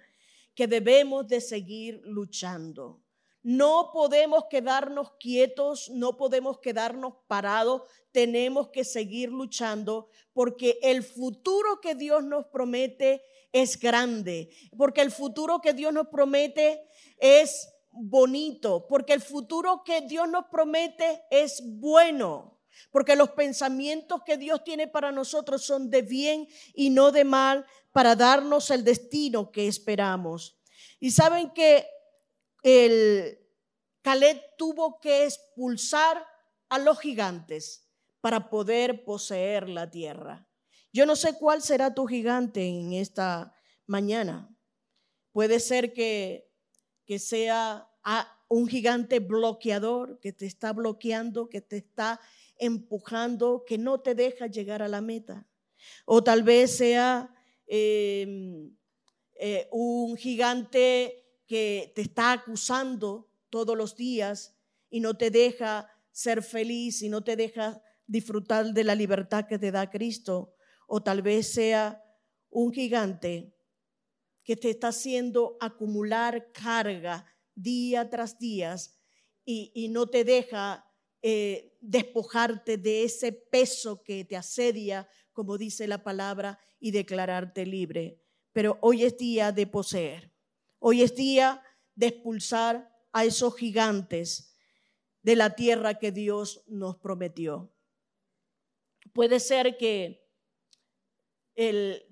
que 0.55 0.67
debemos 0.67 1.27
de 1.27 1.41
seguir 1.41 2.01
luchando. 2.03 3.01
No 3.41 3.91
podemos 3.93 4.45
quedarnos 4.49 5.13
quietos, 5.19 5.89
no 5.89 6.17
podemos 6.17 6.59
quedarnos 6.59 7.13
parados, 7.27 7.83
tenemos 8.11 8.69
que 8.69 8.83
seguir 8.83 9.29
luchando 9.29 10.09
porque 10.33 10.79
el 10.81 11.03
futuro 11.03 11.79
que 11.81 11.95
Dios 11.95 12.23
nos 12.23 12.45
promete 12.47 13.23
es 13.51 13.79
grande, 13.79 14.49
porque 14.77 15.01
el 15.01 15.11
futuro 15.11 15.61
que 15.61 15.73
Dios 15.73 15.93
nos 15.93 16.07
promete 16.07 16.81
es 17.17 17.69
bonito, 17.91 18.85
porque 18.87 19.13
el 19.13 19.21
futuro 19.21 19.83
que 19.83 20.01
Dios 20.01 20.29
nos 20.29 20.45
promete 20.45 21.23
es 21.29 21.61
bueno, 21.63 22.59
porque 22.91 23.15
los 23.15 23.31
pensamientos 23.31 24.21
que 24.25 24.37
Dios 24.37 24.63
tiene 24.63 24.87
para 24.87 25.11
nosotros 25.11 25.63
son 25.63 25.89
de 25.89 26.01
bien 26.01 26.47
y 26.73 26.89
no 26.89 27.11
de 27.11 27.23
mal 27.23 27.65
para 27.91 28.15
darnos 28.15 28.69
el 28.69 28.83
destino 28.83 29.51
que 29.51 29.67
esperamos. 29.67 30.57
Y 30.99 31.11
saben 31.11 31.51
que 31.51 31.87
el 32.63 33.39
Caleb 34.01 34.41
tuvo 34.57 34.99
que 34.99 35.25
expulsar 35.25 36.25
a 36.69 36.79
los 36.79 36.99
gigantes 36.99 37.87
para 38.21 38.49
poder 38.49 39.03
poseer 39.03 39.69
la 39.69 39.89
tierra. 39.89 40.47
Yo 40.91 41.05
no 41.05 41.15
sé 41.15 41.37
cuál 41.37 41.61
será 41.61 41.93
tu 41.93 42.05
gigante 42.07 42.65
en 42.67 42.93
esta 42.93 43.53
mañana. 43.85 44.49
Puede 45.31 45.59
ser 45.59 45.93
que, 45.93 46.49
que 47.05 47.19
sea 47.19 47.87
un 48.47 48.67
gigante 48.67 49.19
bloqueador 49.19 50.19
que 50.19 50.33
te 50.33 50.45
está 50.45 50.73
bloqueando, 50.73 51.49
que 51.49 51.61
te 51.61 51.77
está 51.77 52.19
empujando, 52.57 53.63
que 53.65 53.77
no 53.77 53.99
te 53.99 54.15
deja 54.15 54.47
llegar 54.47 54.81
a 54.81 54.87
la 54.87 55.01
meta. 55.01 55.47
O 56.05 56.23
tal 56.23 56.43
vez 56.43 56.75
sea 56.75 57.33
em, 57.67 58.75
eh, 59.35 59.67
un 59.71 60.17
gigante 60.17 61.18
que 61.49 61.91
te 61.95 62.01
está 62.03 62.31
acusando 62.31 63.27
todos 63.49 63.75
los 63.75 63.95
días 63.95 64.55
y 64.87 64.99
no 64.99 65.17
te 65.17 65.31
deja 65.31 65.89
ser 66.11 66.43
feliz 66.43 67.01
y 67.01 67.09
no 67.09 67.23
te 67.23 67.35
deja 67.35 67.81
disfrutar 68.05 68.67
de 68.67 68.83
la 68.83 68.93
libertad 68.93 69.47
que 69.47 69.57
te 69.57 69.71
da 69.71 69.89
Cristo. 69.89 70.53
O 70.87 71.01
tal 71.01 71.23
vez 71.23 71.51
sea 71.51 72.03
un 72.51 72.71
gigante 72.71 73.51
que 74.43 74.55
te 74.55 74.69
está 74.69 74.89
haciendo 74.89 75.57
acumular 75.59 76.51
carga 76.51 77.25
día 77.55 78.07
tras 78.11 78.37
día 78.37 78.75
y, 79.43 79.89
no 79.89 80.05
te 80.05 80.23
deja 80.23 80.85
eh, 81.23 81.75
despojarte 81.81 82.77
de 82.77 83.03
ese 83.03 83.31
peso 83.31 84.03
que 84.03 84.23
te 84.23 84.37
asedia, 84.37 85.09
como 85.33 85.57
dice 85.57 85.87
la 85.87 86.03
palabra, 86.03 86.59
y 86.79 86.91
declararte 86.91 87.65
libre 87.65 88.21
pero 88.51 88.77
hoy 88.81 89.03
es 89.03 89.17
día 89.17 89.51
de 89.51 89.67
poseer. 89.67 90.31
Hoy 90.79 91.01
es 91.01 91.15
día 91.15 91.61
de 91.95 92.07
expulsar 92.07 92.89
a 93.11 93.25
esos 93.25 93.55
gigantes 93.55 94.55
de 95.21 95.35
la 95.35 95.55
tierra 95.55 95.99
que 95.99 96.11
Dios 96.11 96.63
nos 96.67 96.97
prometió. 96.97 97.73
Puede 99.13 99.39
ser 99.41 99.77
que 99.77 100.25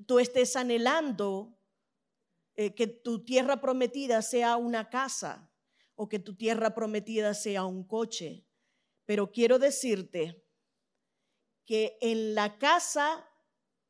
tú 0.05 0.19
estés 0.19 0.57
anhelando 0.57 1.57
eh, 2.55 2.75
que 2.75 2.87
tu 2.87 3.23
tierra 3.23 3.61
prometida 3.61 4.21
sea 4.21 4.57
una 4.57 4.89
casa 4.89 5.49
o 5.95 6.09
que 6.09 6.19
tu 6.19 6.35
tierra 6.35 6.73
prometida 6.73 7.33
sea 7.33 7.63
un 7.63 7.87
coche. 7.87 8.45
Pero 9.05 9.31
quiero 9.31 9.57
decirte 9.59 10.43
que 11.65 11.97
en 12.01 12.35
la 12.35 12.57
casa 12.57 13.25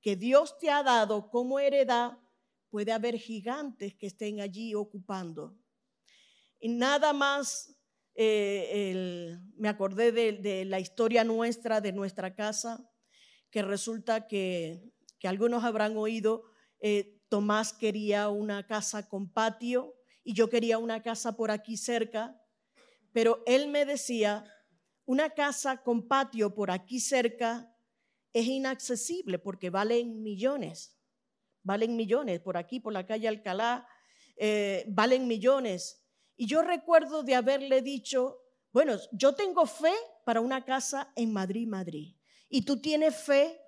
que 0.02 0.16
Dios 0.16 0.60
te 0.60 0.70
ha 0.70 0.84
dado 0.84 1.30
como 1.30 1.60
heredad, 1.60 2.20
puede 2.78 2.92
haber 2.92 3.18
gigantes 3.18 3.96
que 3.96 4.06
estén 4.06 4.40
allí 4.40 4.76
ocupando. 4.76 5.58
Y 6.60 6.70
nada 6.70 7.12
más 7.12 7.76
eh, 8.14 9.36
me 9.56 9.68
acordé 9.68 10.12
de, 10.12 10.64
la 10.64 10.80
historia 10.80 11.24
nuestra, 11.24 11.82
de 11.82 11.92
nuestra 11.92 12.36
casa, 12.36 12.88
que 13.50 13.64
resulta 13.64 14.28
que, 14.28 14.92
algunos 15.24 15.64
habrán 15.64 15.98
oído, 15.98 16.44
eh, 16.80 17.20
Tomás 17.30 17.74
quería 17.74 18.30
una 18.30 18.68
casa 18.68 19.10
con 19.10 19.34
patio 19.34 19.96
y 20.24 20.36
yo 20.36 20.48
quería 20.48 20.78
una 20.78 21.02
casa 21.02 21.36
por 21.36 21.50
aquí 21.50 21.78
cerca, 21.78 22.40
pero 23.12 23.42
él 23.48 23.70
me 23.70 23.86
decía, 23.86 24.46
una 25.06 25.32
casa 25.32 25.82
con 25.82 26.08
patio 26.08 26.54
por 26.54 26.70
aquí 26.70 27.00
cerca 27.00 27.76
es 28.34 28.46
inaccesible 28.46 29.40
porque 29.40 29.72
valen 29.72 30.22
millones, 30.22 30.97
valen 31.68 31.98
millones, 31.98 32.40
por 32.40 32.56
aquí, 32.56 32.80
por 32.80 32.94
la 32.94 33.06
calle 33.06 33.28
Alcalá, 33.28 33.86
eh, 34.38 34.86
valen 34.88 35.28
millones. 35.28 36.02
Y 36.38 36.48
yo 36.48 36.62
recuerdo 36.62 37.24
de 37.24 37.36
haberle 37.36 37.82
dicho, 37.82 38.40
bueno, 38.72 38.96
yo 39.12 39.36
tengo 39.36 39.66
fe 39.66 39.94
para 40.26 40.40
una 40.40 40.64
casa 40.64 41.12
en 41.18 41.34
Madrid, 41.34 41.68
Madrid, 41.68 42.16
y 42.48 42.62
tú 42.62 42.80
tienes 42.80 43.18
fe 43.18 43.60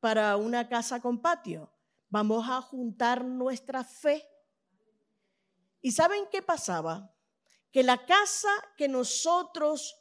para 0.00 0.36
una 0.38 0.66
casa 0.70 1.02
con 1.02 1.20
patio. 1.20 1.70
Vamos 2.08 2.48
a 2.48 2.62
juntar 2.62 3.22
nuestra 3.22 3.84
fe. 3.84 4.26
¿Y 5.82 5.92
saben 5.92 6.24
qué 6.32 6.40
pasaba? 6.40 7.14
Que 7.70 7.82
la 7.82 8.06
casa 8.06 8.48
que 8.78 8.88
nosotros 8.88 9.94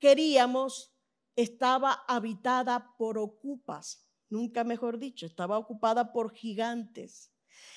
queríamos 0.00 0.92
estaba 1.36 2.04
habitada 2.08 2.96
por 2.96 3.16
ocupas, 3.16 4.09
nunca 4.30 4.64
mejor 4.64 4.98
dicho, 4.98 5.26
estaba 5.26 5.58
ocupada 5.58 6.12
por 6.12 6.32
gigantes. 6.32 7.30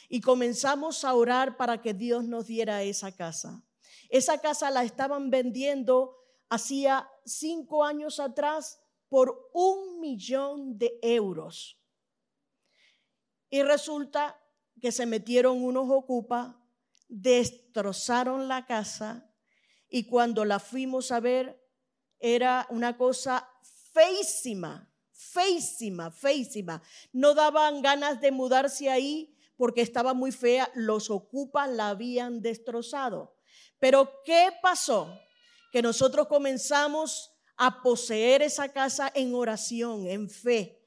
Y 0.07 0.21
comenzamos 0.21 1.03
a 1.03 1.13
orar 1.13 1.57
para 1.57 1.81
que 1.81 1.93
Dios 1.93 2.23
nos 2.23 2.47
diera 2.47 2.83
esa 2.83 3.11
casa. 3.11 3.63
Esa 4.09 4.39
casa 4.39 4.69
la 4.71 4.83
estaban 4.83 5.29
vendiendo 5.29 6.15
hacía 6.49 7.09
cinco 7.25 7.83
años 7.83 8.19
atrás 8.19 8.79
por 9.09 9.49
un 9.53 9.99
millón 9.99 10.77
de 10.77 10.99
euros. 11.01 11.79
Y 13.49 13.61
resulta 13.63 14.39
que 14.81 14.91
se 14.91 15.05
metieron 15.05 15.63
unos 15.63 15.89
ocupas, 15.89 16.55
destrozaron 17.07 18.47
la 18.47 18.65
casa 18.65 19.31
y 19.87 20.05
cuando 20.07 20.45
la 20.45 20.59
fuimos 20.59 21.11
a 21.11 21.19
ver 21.19 21.63
era 22.19 22.65
una 22.69 22.97
cosa 22.97 23.49
feísima, 23.93 24.92
feísima, 25.33 26.11
feísima. 26.11 26.81
No 27.11 27.33
daban 27.33 27.81
ganas 27.81 28.21
de 28.21 28.31
mudarse 28.31 28.89
ahí 28.89 29.35
porque 29.57 29.81
estaba 29.81 30.13
muy 30.13 30.31
fea. 30.31 30.69
Los 30.75 31.09
ocupas 31.09 31.69
la 31.69 31.89
habían 31.89 32.41
destrozado. 32.41 33.35
Pero 33.79 34.21
¿qué 34.23 34.49
pasó? 34.61 35.19
Que 35.71 35.81
nosotros 35.81 36.27
comenzamos 36.27 37.31
a 37.57 37.81
poseer 37.81 38.41
esa 38.41 38.69
casa 38.69 39.11
en 39.13 39.33
oración, 39.33 40.07
en 40.07 40.29
fe. 40.29 40.79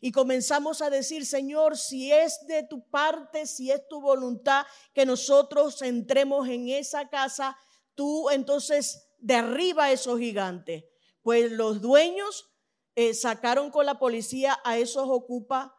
Y 0.00 0.12
comenzamos 0.12 0.82
a 0.82 0.90
decir, 0.90 1.24
Señor, 1.24 1.78
si 1.78 2.12
es 2.12 2.46
de 2.46 2.62
tu 2.62 2.86
parte, 2.90 3.46
si 3.46 3.70
es 3.70 3.88
tu 3.88 4.00
voluntad 4.00 4.66
que 4.92 5.06
nosotros 5.06 5.80
entremos 5.80 6.46
en 6.48 6.68
esa 6.68 7.08
casa, 7.08 7.56
tú 7.94 8.28
entonces 8.28 9.08
derriba 9.18 9.84
a 9.84 9.92
esos 9.92 10.18
gigantes. 10.18 10.84
Pues 11.22 11.50
los 11.50 11.80
dueños 11.80 12.53
eh, 12.96 13.14
sacaron 13.14 13.70
con 13.70 13.86
la 13.86 13.98
policía 13.98 14.58
a 14.64 14.78
esos 14.78 15.08
ocupas 15.08 15.70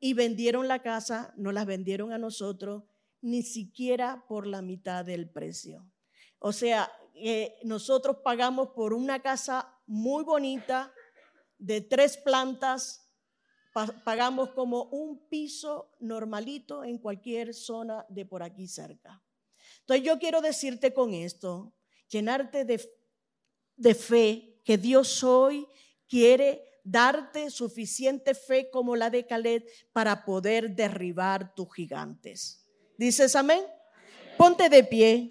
y 0.00 0.14
vendieron 0.14 0.68
la 0.68 0.82
casa, 0.82 1.32
no 1.36 1.52
las 1.52 1.66
vendieron 1.66 2.12
a 2.12 2.18
nosotros, 2.18 2.84
ni 3.20 3.42
siquiera 3.42 4.24
por 4.28 4.46
la 4.46 4.62
mitad 4.62 5.04
del 5.04 5.30
precio. 5.30 5.86
O 6.38 6.52
sea, 6.52 6.90
eh, 7.14 7.56
nosotros 7.64 8.18
pagamos 8.22 8.70
por 8.70 8.92
una 8.92 9.22
casa 9.22 9.74
muy 9.86 10.24
bonita, 10.24 10.92
de 11.58 11.80
tres 11.80 12.16
plantas, 12.16 13.10
pagamos 14.04 14.50
como 14.50 14.84
un 14.84 15.26
piso 15.28 15.90
normalito 16.00 16.84
en 16.84 16.98
cualquier 16.98 17.54
zona 17.54 18.04
de 18.08 18.26
por 18.26 18.42
aquí 18.42 18.68
cerca. 18.68 19.22
Entonces 19.80 20.04
yo 20.04 20.18
quiero 20.18 20.40
decirte 20.40 20.92
con 20.92 21.14
esto, 21.14 21.72
llenarte 22.08 22.64
de, 22.64 22.80
de 23.76 23.94
fe, 23.94 24.60
que 24.64 24.78
Dios 24.78 25.22
hoy 25.24 25.66
quiere 26.08 26.62
darte 26.84 27.50
suficiente 27.50 28.34
fe 28.34 28.70
como 28.70 28.94
la 28.94 29.10
de 29.10 29.26
Caleb 29.26 29.64
para 29.92 30.24
poder 30.24 30.74
derribar 30.74 31.54
tus 31.54 31.72
gigantes. 31.74 32.66
¿Dices 32.98 33.34
amén? 33.34 33.64
Ponte 34.36 34.68
de 34.68 34.84
pie. 34.84 35.30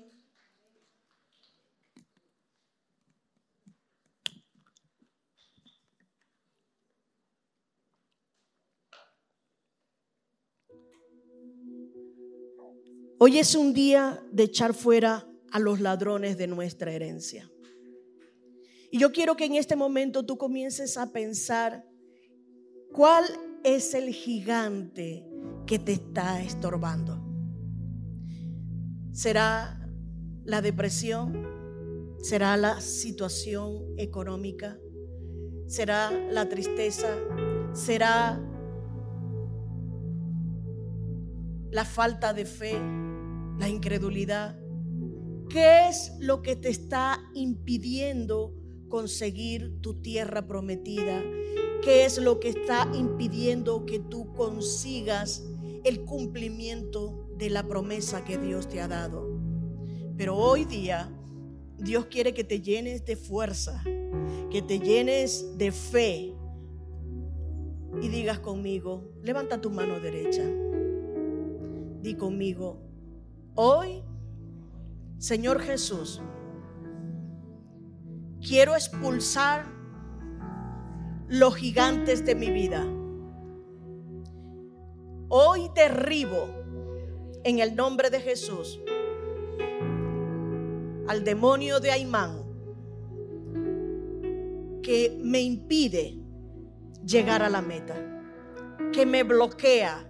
Hoy 13.19 13.39
es 13.39 13.55
un 13.55 13.73
día 13.73 14.21
de 14.31 14.43
echar 14.43 14.73
fuera 14.73 15.25
a 15.51 15.59
los 15.59 15.79
ladrones 15.79 16.37
de 16.37 16.47
nuestra 16.47 16.91
herencia. 16.91 17.52
Y 18.93 18.99
yo 18.99 19.11
quiero 19.11 19.35
que 19.35 19.45
en 19.45 19.55
este 19.55 19.75
momento 19.75 20.23
tú 20.23 20.37
comiences 20.37 20.97
a 20.97 21.11
pensar 21.11 21.83
cuál 22.91 23.25
es 23.63 23.95
el 23.95 24.13
gigante 24.13 25.27
que 25.65 25.79
te 25.79 25.93
está 25.93 26.43
estorbando. 26.43 27.19
¿Será 29.11 29.89
la 30.43 30.61
depresión? 30.61 32.15
¿Será 32.19 32.55
la 32.55 32.81
situación 32.81 33.83
económica? 33.97 34.77
¿Será 35.65 36.11
la 36.29 36.47
tristeza? 36.47 37.17
¿Será 37.73 38.39
la 41.71 41.83
falta 41.83 42.31
de 42.31 42.45
fe? 42.45 42.79
¿La 43.57 43.67
incredulidad? 43.69 44.55
¿Qué 45.49 45.89
es 45.89 46.11
lo 46.19 46.43
que 46.43 46.55
te 46.55 46.69
está 46.69 47.19
impidiendo 47.33 48.59
conseguir 48.93 49.81
tu 49.81 49.95
tierra 49.95 50.45
prometida? 50.45 51.23
¿Qué 51.81 52.05
es 52.05 52.19
lo 52.19 52.39
que 52.39 52.49
está 52.49 52.87
impidiendo 52.93 53.87
que 53.87 53.97
tú 53.97 54.31
consigas 54.33 55.43
el 55.83 56.05
cumplimiento 56.05 57.27
de 57.35 57.49
la 57.49 57.67
promesa 57.67 58.23
que 58.23 58.37
Dios 58.37 58.69
te 58.69 58.81
ha 58.81 58.87
dado? 58.87 59.27
Pero 60.15 60.37
hoy 60.37 60.65
día 60.65 61.11
Dios 61.79 62.05
quiere 62.05 62.35
que 62.35 62.43
te 62.43 62.61
llenes 62.61 63.03
de 63.03 63.15
fuerza, 63.15 63.83
que 64.51 64.61
te 64.61 64.77
llenes 64.77 65.57
de 65.57 65.71
fe 65.71 66.35
y 67.99 68.07
digas 68.09 68.41
conmigo, 68.41 69.11
levanta 69.23 69.59
tu 69.59 69.71
mano 69.71 69.99
derecha. 69.99 70.43
Di 72.03 72.13
conmigo, 72.13 72.79
hoy, 73.55 74.03
Señor 75.17 75.61
Jesús, 75.63 76.21
Quiero 78.53 78.75
expulsar 78.75 79.65
los 81.27 81.55
gigantes 81.55 82.23
de 82.23 82.35
mi 82.35 82.51
vida. 82.51 82.85
Hoy 85.27 85.71
derribo 85.73 86.49
en 87.43 87.57
el 87.57 87.75
nombre 87.75 88.11
de 88.11 88.19
Jesús 88.19 88.79
al 91.07 91.23
demonio 91.23 91.79
de 91.79 91.93
Aimán 91.93 92.43
que 94.83 95.19
me 95.23 95.41
impide 95.41 96.19
llegar 97.03 97.41
a 97.41 97.49
la 97.49 97.63
meta, 97.63 97.95
que 98.91 99.07
me 99.07 99.23
bloquea 99.23 100.07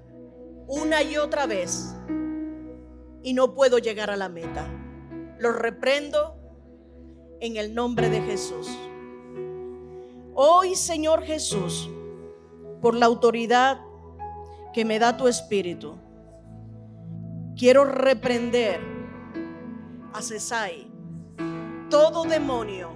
una 0.67 1.01
y 1.01 1.15
otra 1.15 1.45
vez 1.45 1.95
y 3.23 3.33
no 3.33 3.53
puedo 3.53 3.77
llegar 3.77 4.09
a 4.09 4.17
la 4.17 4.27
meta. 4.27 4.67
Lo 5.39 5.53
reprendo 5.53 6.42
en 7.43 7.57
el 7.57 7.75
nombre 7.75 8.09
de 8.09 8.21
Jesús. 8.21 8.69
Hoy, 10.33 10.75
Señor 10.75 11.23
Jesús, 11.23 11.89
por 12.81 12.95
la 12.95 13.05
autoridad 13.05 13.81
que 14.73 14.85
me 14.85 14.97
da 14.97 15.17
tu 15.17 15.27
Espíritu, 15.27 15.97
quiero 17.57 17.83
reprender 17.83 18.79
a 20.13 20.21
Cesai 20.21 20.87
todo 21.89 22.23
demonio 22.23 22.91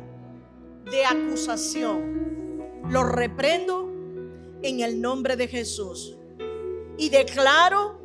de 0.85 1.03
acusación. 1.03 2.63
Lo 2.89 3.03
reprendo 3.03 3.91
en 4.61 4.79
el 4.79 5.01
nombre 5.01 5.35
de 5.35 5.49
Jesús. 5.49 6.17
Y 6.97 7.09
declaro 7.09 7.99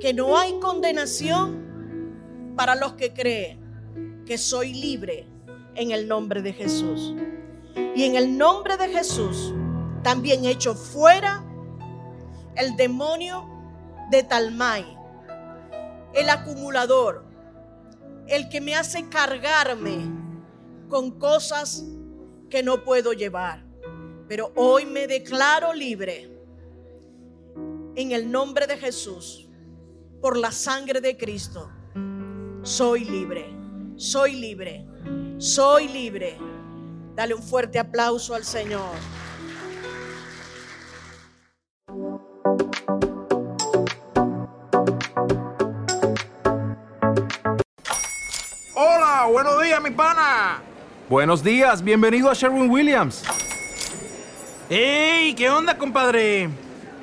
que 0.00 0.12
no 0.12 0.36
hay 0.36 0.60
condenación 0.60 2.52
para 2.54 2.74
los 2.74 2.92
que 2.92 3.14
creen 3.14 4.22
que 4.26 4.36
soy 4.36 4.74
libre 4.74 5.34
en 5.76 5.90
el 5.90 6.08
nombre 6.08 6.42
de 6.42 6.52
Jesús. 6.52 7.14
Y 7.94 8.04
en 8.04 8.16
el 8.16 8.36
nombre 8.36 8.76
de 8.76 8.88
Jesús 8.88 9.54
también 10.02 10.44
echo 10.44 10.74
fuera 10.74 11.44
el 12.56 12.76
demonio 12.76 13.48
de 14.10 14.22
Talmai, 14.22 14.96
el 16.14 16.28
acumulador, 16.28 17.24
el 18.26 18.48
que 18.48 18.60
me 18.60 18.74
hace 18.74 19.08
cargarme 19.08 19.98
con 20.88 21.18
cosas 21.18 21.84
que 22.48 22.62
no 22.62 22.84
puedo 22.84 23.12
llevar. 23.12 23.64
Pero 24.28 24.52
hoy 24.56 24.86
me 24.86 25.06
declaro 25.06 25.72
libre 25.72 26.32
en 27.94 28.12
el 28.12 28.30
nombre 28.30 28.66
de 28.66 28.76
Jesús, 28.76 29.48
por 30.20 30.36
la 30.36 30.50
sangre 30.50 31.00
de 31.00 31.16
Cristo. 31.16 31.70
Soy 32.62 33.04
libre, 33.04 33.46
soy 33.96 34.36
libre, 34.36 34.86
soy 35.38 35.88
libre. 35.88 36.38
Dale 37.14 37.34
un 37.34 37.42
fuerte 37.42 37.78
aplauso 37.78 38.34
al 38.34 38.44
Señor. 38.44 38.94
Hola, 48.74 49.26
buenos 49.30 49.62
días, 49.62 49.82
mi 49.82 49.90
pana. 49.90 50.62
Buenos 51.08 51.42
días, 51.42 51.82
bienvenido 51.82 52.30
a 52.30 52.34
Sherwin 52.34 52.68
Williams. 52.70 53.24
¡Ey! 54.68 55.34
¿Qué 55.34 55.48
onda, 55.48 55.78
compadre? 55.78 56.50